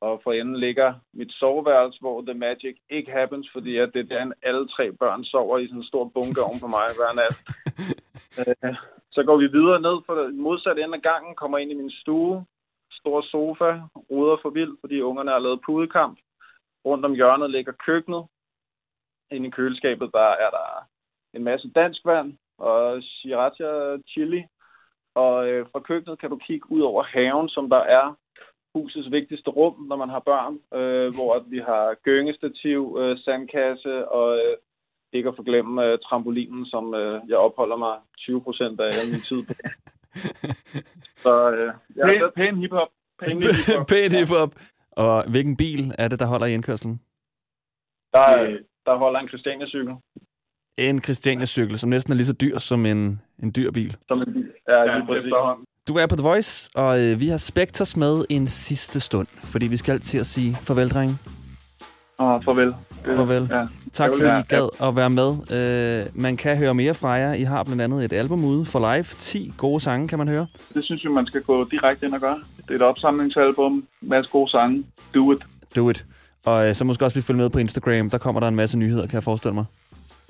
Og 0.06 0.22
for 0.24 0.32
enden 0.32 0.60
ligger 0.60 0.94
mit 1.14 1.32
soveværelse, 1.32 2.00
hvor 2.00 2.22
The 2.22 2.34
Magic 2.34 2.76
ikke 2.90 3.12
happens, 3.12 3.50
fordi 3.54 3.78
at 3.78 3.90
det 3.94 4.02
er 4.02 4.10
der, 4.16 4.32
alle 4.44 4.68
tre 4.68 4.92
børn 4.92 5.24
sover 5.24 5.58
i 5.58 5.68
sådan 5.68 5.80
en 5.80 5.92
stor 5.92 6.04
bunke 6.16 6.42
oven 6.48 6.60
på 6.64 6.68
mig 6.68 6.86
hver 7.00 7.14
nat. 7.22 7.36
Øh, 8.40 8.76
så 9.12 9.24
går 9.24 9.38
vi 9.38 9.48
videre 9.48 9.82
ned 9.82 9.98
for 10.06 10.16
den 10.16 10.42
modsatte 10.42 10.84
ende 10.84 10.96
af 10.96 11.02
gangen, 11.02 11.36
kommer 11.36 11.58
ind 11.58 11.72
i 11.72 11.80
min 11.82 11.92
stue. 11.92 12.46
Stor 12.92 13.22
sofa, 13.22 13.82
ruder 14.12 14.38
for 14.42 14.50
vildt, 14.50 14.80
fordi 14.82 15.02
ungerne 15.02 15.32
har 15.32 15.40
lavet 15.40 15.62
pudekamp. 15.66 16.20
Rundt 16.86 17.06
om 17.06 17.14
hjørnet 17.14 17.52
ligger 17.52 17.72
køkkenet. 17.72 18.26
Inde 19.32 19.48
i 19.48 19.52
køleskabet, 19.52 20.10
der 20.14 20.30
er 20.46 20.50
der 20.50 20.88
en 21.34 21.44
masse 21.44 21.72
dansk 21.76 22.06
vand 22.06 22.38
og 22.58 23.04
sriracha 23.04 23.98
chili. 24.08 24.44
Og 25.16 25.48
øh, 25.48 25.66
fra 25.72 25.80
køkkenet 25.80 26.20
kan 26.20 26.30
du 26.30 26.38
kigge 26.38 26.72
ud 26.72 26.82
over 26.82 27.04
haven, 27.04 27.50
som 27.50 27.70
der 27.70 27.84
er 28.00 28.16
husets 28.76 29.12
vigtigste 29.12 29.50
rum, 29.58 29.76
når 29.90 29.98
man 30.04 30.10
har 30.10 30.22
børn, 30.32 30.54
øh, 30.80 31.08
hvor 31.18 31.32
vi 31.54 31.60
har 31.70 31.84
gyngestativ, 32.08 32.82
øh, 33.02 33.18
sandkasse 33.26 33.94
og 34.18 34.28
øh, 34.38 34.56
ikke 35.14 35.30
at 35.30 35.36
forglemme 35.36 35.74
øh, 35.86 35.98
trampolinen, 36.06 36.66
som 36.66 36.94
øh, 37.02 37.22
jeg 37.30 37.38
opholder 37.38 37.78
mig 37.86 37.96
20 38.18 38.42
procent 38.42 38.80
af 38.80 38.90
al 39.00 39.08
min 39.12 39.24
tid 39.30 39.42
på. 39.48 39.54
Så 41.24 41.34
øh, 41.52 41.74
ja, 41.98 42.06
Pæn, 42.06 42.20
så, 42.20 42.30
pæn 42.36 42.58
hiphop. 42.58 42.90
Pæn 43.20 43.38
hiphop. 43.44 43.88
Pænt 43.92 44.14
hiphop. 44.20 44.52
Og 44.92 45.30
hvilken 45.32 45.58
bil 45.58 45.82
er 45.98 46.08
det, 46.08 46.20
der 46.20 46.28
holder 46.34 46.46
i 46.46 46.54
indkørslen? 46.54 47.02
der, 48.16 48.58
der 48.86 48.96
holder 48.98 49.20
en 49.20 49.28
Christiania-cykel. 49.28 49.94
En 50.78 51.04
Christiania-cykel, 51.04 51.78
som 51.78 51.90
næsten 51.90 52.14
er 52.14 52.16
lige 52.16 52.32
så 52.34 52.38
dyr 52.44 52.58
som 52.70 52.86
en, 52.86 53.22
en 53.44 53.52
dyr 53.58 53.72
bil. 53.72 53.98
Som 54.08 54.22
en 54.22 54.34
bil. 54.34 54.52
Ja, 54.68 54.80
Ja, 54.80 54.98
lige 54.98 55.08
præcis. 55.08 55.34
Du 55.88 55.96
er 55.96 56.08
på 56.08 56.16
The 56.16 56.24
Voice, 56.24 56.70
og 56.76 57.00
øh, 57.02 57.20
vi 57.20 57.28
har 57.28 57.38
Spectres 57.38 57.98
med 57.98 58.26
en 58.30 58.48
sidste 58.48 59.00
stund, 59.00 59.28
fordi 59.44 59.68
vi 59.68 59.78
skal 59.78 60.00
til 60.00 60.18
at 60.18 60.26
sige 60.26 60.58
farvel, 60.62 60.90
drenge. 60.90 61.18
Åh, 62.20 62.44
farvel. 62.46 62.76
Farvel. 63.06 63.48
Ja. 63.52 63.68
Tak 63.94 64.12
fordi 64.14 64.26
Ja, 64.30 64.40
I 64.40 64.42
gad 64.42 64.70
at 64.88 64.96
være 64.96 65.10
med. 65.10 65.36
Øh, 65.52 66.22
man 66.22 66.38
kan 66.38 66.58
høre 66.58 66.74
mere 66.74 66.94
fra 66.94 67.10
jer. 67.10 67.34
I 67.34 67.42
har 67.44 67.64
blandt 67.64 67.82
andet 67.82 68.06
et 68.06 68.14
album 68.14 68.44
ude 68.46 68.66
for 68.66 68.94
live. 68.94 69.04
10 69.04 69.54
gode 69.58 69.80
sange, 69.80 70.08
kan 70.08 70.18
man 70.18 70.28
høre. 70.28 70.48
Det 70.74 70.86
synes 70.86 71.04
jeg, 71.04 71.12
man 71.12 71.26
skal 71.26 71.42
gå 71.42 71.64
direkte 71.72 72.06
ind 72.06 72.14
og 72.14 72.22
gøre. 72.22 72.38
Det 72.58 72.72
er 72.72 72.76
et 72.76 72.82
opsamlingsalbum, 72.82 73.84
masse 74.02 74.32
gode 74.32 74.52
sange. 74.52 74.84
Do 75.16 75.32
it. 75.32 75.40
Do 75.76 75.90
it. 75.90 76.06
Og 76.46 76.68
øh, 76.68 76.76
så 76.76 76.86
måske 76.86 77.06
også 77.06 77.18
lige 77.18 77.26
følge 77.26 77.38
med 77.38 77.50
på 77.50 77.60
Instagram. 77.60 78.10
Der 78.10 78.18
kommer 78.18 78.40
der 78.40 78.48
en 78.48 78.56
masse 78.56 78.78
nyheder, 78.78 79.08
kan 79.08 79.14
jeg 79.14 79.24
forestille 79.24 79.54
mig. 79.54 79.66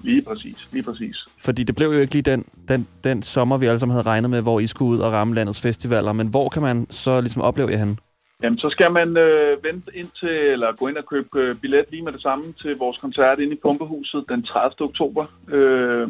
Lige 0.03 0.21
præcis, 0.21 0.67
lige 0.71 0.83
præcis. 0.83 1.15
Fordi 1.45 1.63
det 1.63 1.75
blev 1.75 1.87
jo 1.87 1.99
ikke 1.99 2.13
lige 2.13 2.31
den, 2.31 2.45
den, 2.67 2.87
den 3.03 3.23
sommer, 3.23 3.57
vi 3.57 3.65
alle 3.65 3.79
sammen 3.79 3.93
havde 3.93 4.05
regnet 4.05 4.29
med, 4.29 4.41
hvor 4.41 4.59
I 4.59 4.67
skulle 4.67 4.91
ud 4.91 4.99
og 4.99 5.11
ramme 5.11 5.35
landets 5.35 5.61
festivaler. 5.61 6.13
Men 6.13 6.27
hvor 6.27 6.49
kan 6.49 6.61
man 6.61 6.87
så 6.89 7.21
ligesom 7.21 7.41
opleve 7.41 7.71
jer 7.71 7.77
henne? 7.77 7.97
Jamen, 8.43 8.57
så 8.57 8.69
skal 8.69 8.91
man 8.91 9.17
øh, 9.17 9.63
vente 9.63 9.91
ind 9.93 10.09
til, 10.19 10.29
eller 10.29 10.75
gå 10.79 10.87
ind 10.87 10.97
og 10.97 11.05
købe 11.05 11.29
øh, 11.35 11.55
billet 11.55 11.85
lige 11.91 12.03
med 12.03 12.11
det 12.11 12.21
samme 12.21 12.53
til 12.61 12.77
vores 12.77 12.97
koncert 12.97 13.39
inde 13.39 13.53
i 13.53 13.59
Pumpehuset 13.61 14.25
den 14.29 14.43
30. 14.43 14.81
oktober. 14.81 15.25
Øh, 15.47 16.09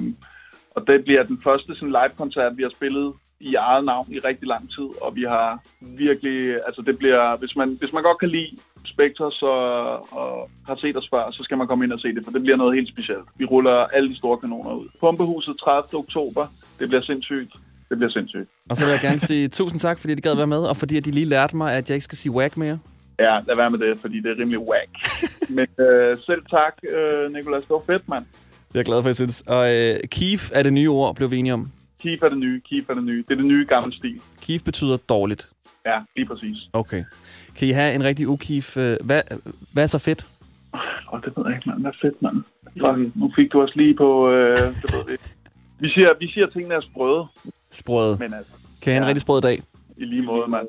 og 0.75 0.87
det 0.87 1.03
bliver 1.03 1.23
den 1.23 1.39
første 1.43 1.75
sådan, 1.75 1.89
live-koncert, 1.89 2.57
vi 2.57 2.63
har 2.63 2.69
spillet 2.69 3.13
i 3.39 3.55
eget 3.55 3.85
navn 3.85 4.07
i 4.11 4.19
rigtig 4.19 4.47
lang 4.47 4.69
tid, 4.69 4.89
og 5.01 5.15
vi 5.15 5.23
har 5.23 5.59
virkelig, 5.81 6.59
altså 6.65 6.81
det 6.81 6.97
bliver, 6.97 7.37
hvis 7.37 7.55
man, 7.55 7.77
hvis 7.79 7.93
man 7.93 8.03
godt 8.03 8.19
kan 8.19 8.29
lide 8.29 8.57
Spectre 8.85 9.31
så, 9.31 9.51
og 10.11 10.49
har 10.67 10.75
set 10.75 10.97
os 10.97 11.07
før, 11.13 11.31
så 11.31 11.43
skal 11.43 11.57
man 11.57 11.67
komme 11.67 11.85
ind 11.85 11.93
og 11.93 11.99
se 11.99 12.07
det, 12.07 12.21
for 12.23 12.31
det 12.31 12.41
bliver 12.41 12.57
noget 12.57 12.75
helt 12.75 12.89
specielt. 12.89 13.27
Vi 13.37 13.45
ruller 13.45 13.71
alle 13.71 14.09
de 14.09 14.17
store 14.17 14.37
kanoner 14.37 14.73
ud. 14.73 14.87
Pumpehuset 14.99 15.55
30. 15.59 15.99
oktober, 15.99 16.47
det 16.79 16.87
bliver 16.87 17.01
sindssygt. 17.01 17.53
Det 17.89 17.97
bliver 17.97 18.11
sindssygt. 18.11 18.49
Og 18.69 18.77
så 18.77 18.85
vil 18.85 18.91
jeg 18.91 19.01
gerne 19.01 19.19
sige 19.19 19.47
tusind 19.47 19.79
tak, 19.79 19.99
fordi 19.99 20.15
de 20.15 20.21
gad 20.21 20.35
være 20.35 20.47
med, 20.47 20.57
og 20.57 20.77
fordi 20.77 20.99
de 20.99 21.11
lige 21.11 21.25
lærte 21.25 21.57
mig, 21.57 21.73
at 21.73 21.89
jeg 21.89 21.95
ikke 21.95 22.03
skal 22.03 22.17
sige 22.17 22.31
whack 22.31 22.57
mere. 22.57 22.79
Ja, 23.19 23.39
lad 23.47 23.55
være 23.55 23.71
med 23.71 23.79
det, 23.79 23.97
fordi 23.97 24.21
det 24.21 24.31
er 24.31 24.39
rimelig 24.39 24.59
whack. 24.59 24.91
Men 25.57 25.85
øh, 25.85 26.17
selv 26.25 26.41
tak, 26.49 26.73
øh, 26.97 27.33
Nicolas. 27.33 27.61
Det 27.61 27.69
var 27.69 27.83
fedt, 27.87 28.09
mand. 28.09 28.25
Det 28.67 28.75
er 28.75 28.79
jeg 28.79 28.85
glad 28.85 29.01
for, 29.01 29.09
jeg 29.09 29.15
synes. 29.15 29.43
Og 29.47 29.73
øh, 29.75 29.95
Keef 30.11 30.51
er 30.53 30.63
det 30.63 30.73
nye 30.73 30.89
ord, 30.89 31.15
blev 31.15 31.31
vi 31.31 31.37
enige 31.37 31.53
om. 31.53 31.71
Keef 32.01 32.23
er 32.23 32.29
det 32.29 32.37
nye, 32.37 32.61
Keef 32.69 32.89
er 32.89 32.93
det 32.93 33.03
nye. 33.03 33.23
Det 33.27 33.31
er 33.31 33.35
det 33.35 33.45
nye 33.45 33.65
gamle 33.69 33.93
stil. 33.93 34.21
Keef 34.41 34.63
betyder 34.63 34.97
dårligt. 34.97 35.49
Ja, 35.85 35.99
lige 36.15 36.25
præcis. 36.27 36.57
Okay. 36.73 37.03
Kan 37.59 37.67
I 37.67 37.71
have 37.71 37.93
en 37.95 38.03
rigtig 38.03 38.27
ukeef? 38.27 38.77
Øh, 38.77 38.97
hvad, 39.03 39.21
hvad 39.73 39.83
er 39.83 39.87
så 39.87 39.99
fedt? 39.99 40.27
Åh, 40.73 40.79
oh, 41.13 41.21
det 41.21 41.33
ved 41.37 41.43
jeg 41.47 41.55
ikke, 41.55 41.69
mand. 41.69 41.81
Hvad 41.81 41.91
fedt, 42.01 42.21
mand. 42.21 42.43
Fuck, 42.63 43.15
nu 43.15 43.31
fik 43.35 43.51
du 43.51 43.61
os 43.61 43.75
lige 43.75 43.95
på... 43.97 44.29
Øh, 44.31 44.57
det 44.57 44.93
ved 44.93 45.05
vi. 45.07 45.17
Vi 45.79 45.89
siger, 45.89 46.09
vi 46.19 46.27
siger, 46.33 46.45
at 46.47 46.53
tingene 46.53 46.75
er 46.75 46.81
sprøde. 46.81 47.25
Sprøde. 47.71 48.17
Men 48.19 48.33
altså, 48.33 48.51
Kan 48.81 48.91
I 48.91 48.93
have 48.93 48.97
en 48.97 49.03
Ja. 49.03 49.07
rigtig 49.07 49.21
sprød 49.21 49.41
dag? 49.41 49.63
i 49.97 50.05
lige 50.05 50.21
måde, 50.21 50.47
mand. 50.47 50.67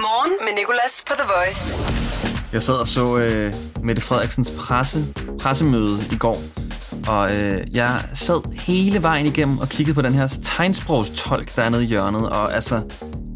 Morgen 0.00 0.32
med 0.40 0.52
Nicolas 0.60 1.04
på 1.08 1.14
The 1.20 1.26
Voice. 1.36 1.62
Jeg 2.52 2.62
sad 2.62 2.74
og 2.74 2.86
så 2.86 3.18
øh, 3.18 3.52
Mette 3.84 4.02
Frederiksens 4.02 4.52
presse, 4.58 4.98
pressemøde 5.40 5.98
i 6.12 6.16
går, 6.18 6.36
og 7.08 7.36
øh, 7.36 7.76
jeg 7.76 8.04
sad 8.14 8.40
hele 8.66 9.02
vejen 9.02 9.26
igennem 9.26 9.58
og 9.58 9.68
kiggede 9.68 9.94
på 9.94 10.02
den 10.02 10.12
her 10.12 10.26
tegnsprogstolk, 10.42 11.56
der 11.56 11.62
er 11.62 11.68
nede 11.68 11.84
i 11.84 11.86
hjørnet, 11.86 12.28
og 12.30 12.54
altså 12.54 12.76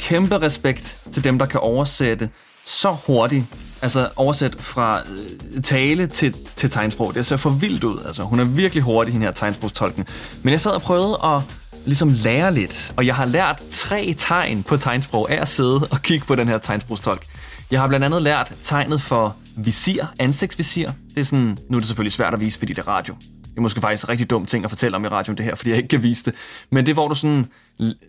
kæmpe 0.07 0.39
respekt 0.41 0.99
til 1.13 1.25
dem, 1.25 1.39
der 1.39 1.47
kan 1.47 1.61
oversætte 1.61 2.31
så 2.65 2.97
hurtigt. 3.07 3.45
Altså 3.83 4.09
oversæt 4.17 4.57
fra 4.59 5.01
øh, 5.01 5.63
tale 5.63 6.07
til, 6.07 6.35
til 6.57 6.71
tegnsprog. 6.71 7.15
Det 7.15 7.27
ser 7.27 7.37
for 7.37 7.51
vildt 7.51 7.85
ud. 7.85 7.99
Altså, 8.07 8.23
hun 8.23 8.41
er 8.41 8.45
virkelig 8.45 8.83
hurtig, 8.83 9.15
den 9.15 9.23
her 9.23 9.31
tegnsprogstolken. 9.31 10.07
Men 10.43 10.53
jeg 10.53 10.61
sad 10.61 10.71
og 10.71 10.83
prøvede 10.83 11.19
at 11.25 11.41
ligesom 11.85 12.13
lære 12.13 12.55
lidt, 12.55 12.93
og 12.97 13.07
jeg 13.07 13.15
har 13.15 13.25
lært 13.25 13.63
tre 13.71 14.15
tegn 14.19 14.63
på 14.63 14.77
tegnsprog 14.77 15.31
af 15.31 15.41
at 15.41 15.49
sidde 15.49 15.89
og 15.91 16.03
kigge 16.03 16.27
på 16.27 16.35
den 16.35 16.49
her 16.49 16.59
tegnsprogstolk. 16.59 17.27
Jeg 17.71 17.81
har 17.81 17.89
blandt 17.89 18.05
andet 18.05 18.23
lært 18.23 18.55
tegnet 18.63 19.03
for 19.03 19.37
visir, 19.57 20.05
ansigtsvisir. 20.19 20.91
Det 21.15 21.21
er 21.21 21.25
sådan, 21.25 21.59
nu 21.71 21.77
er 21.77 21.81
det 21.81 21.89
selvfølgelig 21.89 22.13
svært 22.13 22.35
at 22.35 22.41
vise, 22.41 22.59
fordi 22.59 22.73
det 22.73 22.83
er 22.83 22.89
radio. 22.89 23.15
Det 23.57 23.61
er 23.61 23.63
måske 23.63 23.81
faktisk 23.81 24.05
en 24.05 24.09
rigtig 24.09 24.31
dum 24.31 24.47
ting 24.47 24.65
at 24.65 24.71
fortælle 24.71 24.97
om 24.97 25.05
i 25.05 25.09
radioen, 25.09 25.37
det 25.37 25.45
her, 25.45 25.55
fordi 25.55 25.71
jeg 25.71 25.77
ikke 25.77 25.89
kan 25.89 26.03
vise 26.03 26.25
det. 26.25 26.35
Men 26.71 26.87
det 26.87 26.93
er, 26.93 26.95
hvor 26.95 27.09
du 27.09 27.15
sådan 27.15 27.47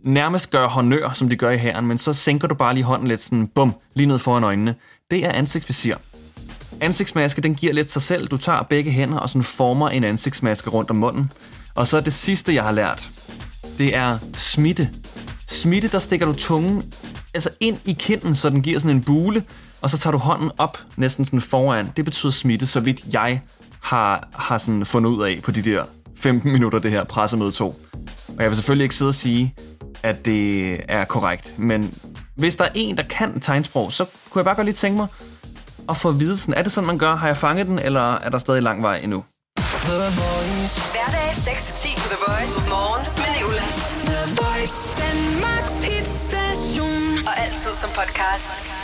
nærmest 0.04 0.50
gør 0.50 0.68
honør, 0.68 1.10
som 1.14 1.30
de 1.30 1.36
gør 1.36 1.50
i 1.50 1.58
hæren, 1.58 1.88
men 1.88 1.98
så 1.98 2.14
sænker 2.14 2.48
du 2.48 2.56
bare 2.56 2.74
lige 2.74 2.84
hånden 2.84 3.08
lidt 3.08 3.22
sådan, 3.22 3.48
bum, 3.48 3.76
lige 3.94 4.08
ned 4.08 4.20
foran 4.20 4.44
øjnene. 4.44 4.76
Det 5.12 5.26
er 5.26 5.32
ansigtsvisir. 5.32 5.96
Ansigtsmaske, 6.82 7.42
den 7.42 7.56
giver 7.56 7.74
lidt 7.74 7.92
sig 7.92 8.02
selv. 8.02 8.28
Du 8.28 8.38
tager 8.38 8.64
begge 8.64 8.92
hænder 8.92 9.18
og 9.18 9.30
sådan 9.30 9.44
former 9.44 9.90
en 9.90 10.04
ansigtsmaske 10.04 10.70
rundt 10.70 10.90
om 10.90 10.96
munden. 10.96 11.32
Og 11.76 11.88
så 11.88 12.02
det 12.02 12.14
sidste, 12.14 12.56
jeg 12.56 12.64
har 12.64 12.72
lært, 12.72 13.10
det 13.78 13.96
er 13.96 14.18
smitte. 14.36 14.90
Smitte, 15.48 15.88
der 15.88 16.00
stikker 16.00 16.26
du 16.26 16.34
tungen 16.34 16.94
altså 17.34 17.50
ind 17.60 17.78
i 17.86 17.94
kinden, 17.94 18.36
så 18.36 18.50
den 18.50 18.62
giver 18.62 18.80
sådan 18.80 18.96
en 18.96 19.04
bule, 19.04 19.44
og 19.82 19.90
så 19.90 19.98
tager 19.98 20.12
du 20.12 20.18
hånden 20.18 20.52
op 20.58 20.78
næsten 20.96 21.26
sådan 21.26 21.42
foran. 21.42 21.92
Det 21.98 22.06
betyder 22.06 22.32
smitte, 22.32 22.66
så 22.68 22.80
vidt 22.80 23.02
jeg 23.12 23.42
har, 23.82 24.28
har 24.34 24.58
sådan 24.58 24.86
fundet 24.86 25.10
ud 25.10 25.24
af 25.24 25.40
på 25.44 25.52
de 25.52 25.62
der 25.62 25.84
15 26.18 26.52
minutter, 26.52 26.80
det 26.80 26.92
her 26.92 27.04
pressemøde 27.04 27.52
tog. 27.52 27.80
Og 28.28 28.44
jeg 28.44 28.50
vil 28.50 28.56
selvfølgelig 28.58 28.84
ikke 28.84 28.96
sidde 28.96 29.10
og 29.10 29.16
sige, 29.16 29.54
at 30.04 30.26
det 30.26 30.80
er 30.88 31.06
korrekt, 31.06 31.60
men 31.60 31.94
hvis 32.36 32.56
der 32.56 32.64
er 32.64 32.70
en, 32.76 32.98
der 32.98 33.04
kan 33.04 33.40
tegnsprog, 33.40 33.94
så 33.94 34.06
kunne 34.30 34.40
jeg 34.40 34.46
bare 34.46 34.56
godt 34.56 34.66
lige 34.66 34.76
tænke 34.76 34.98
mig 34.98 35.08
at 35.90 35.98
få 35.98 36.10
at 36.10 36.20
vide 36.20 36.38
sådan, 36.38 36.54
er 36.54 36.62
det 36.64 36.72
sådan, 36.72 36.88
man 36.88 36.98
gør? 36.98 37.16
Har 37.16 37.28
jeg 37.28 37.38
fanget 37.38 37.68
den, 37.68 37.80
eller 37.80 38.16
er 38.16 38.30
der 38.30 38.38
stadig 38.38 38.64
lang 38.64 38.82
vej 38.84 38.98
endnu? 38.98 39.24
Hverdag 40.94 41.32
6-10 41.32 42.02
på 42.02 42.08
The 42.14 42.18
Voice. 42.28 42.70
Morgen 42.70 43.06
med 43.22 43.30
Nicolas. 43.38 43.96
The 44.10 44.22
Voice. 44.42 44.78
Danmarks 45.04 45.84
hitstation. 45.84 47.28
Og 47.28 47.40
altid 47.44 47.74
som 47.82 47.90
podcast. 47.90 48.77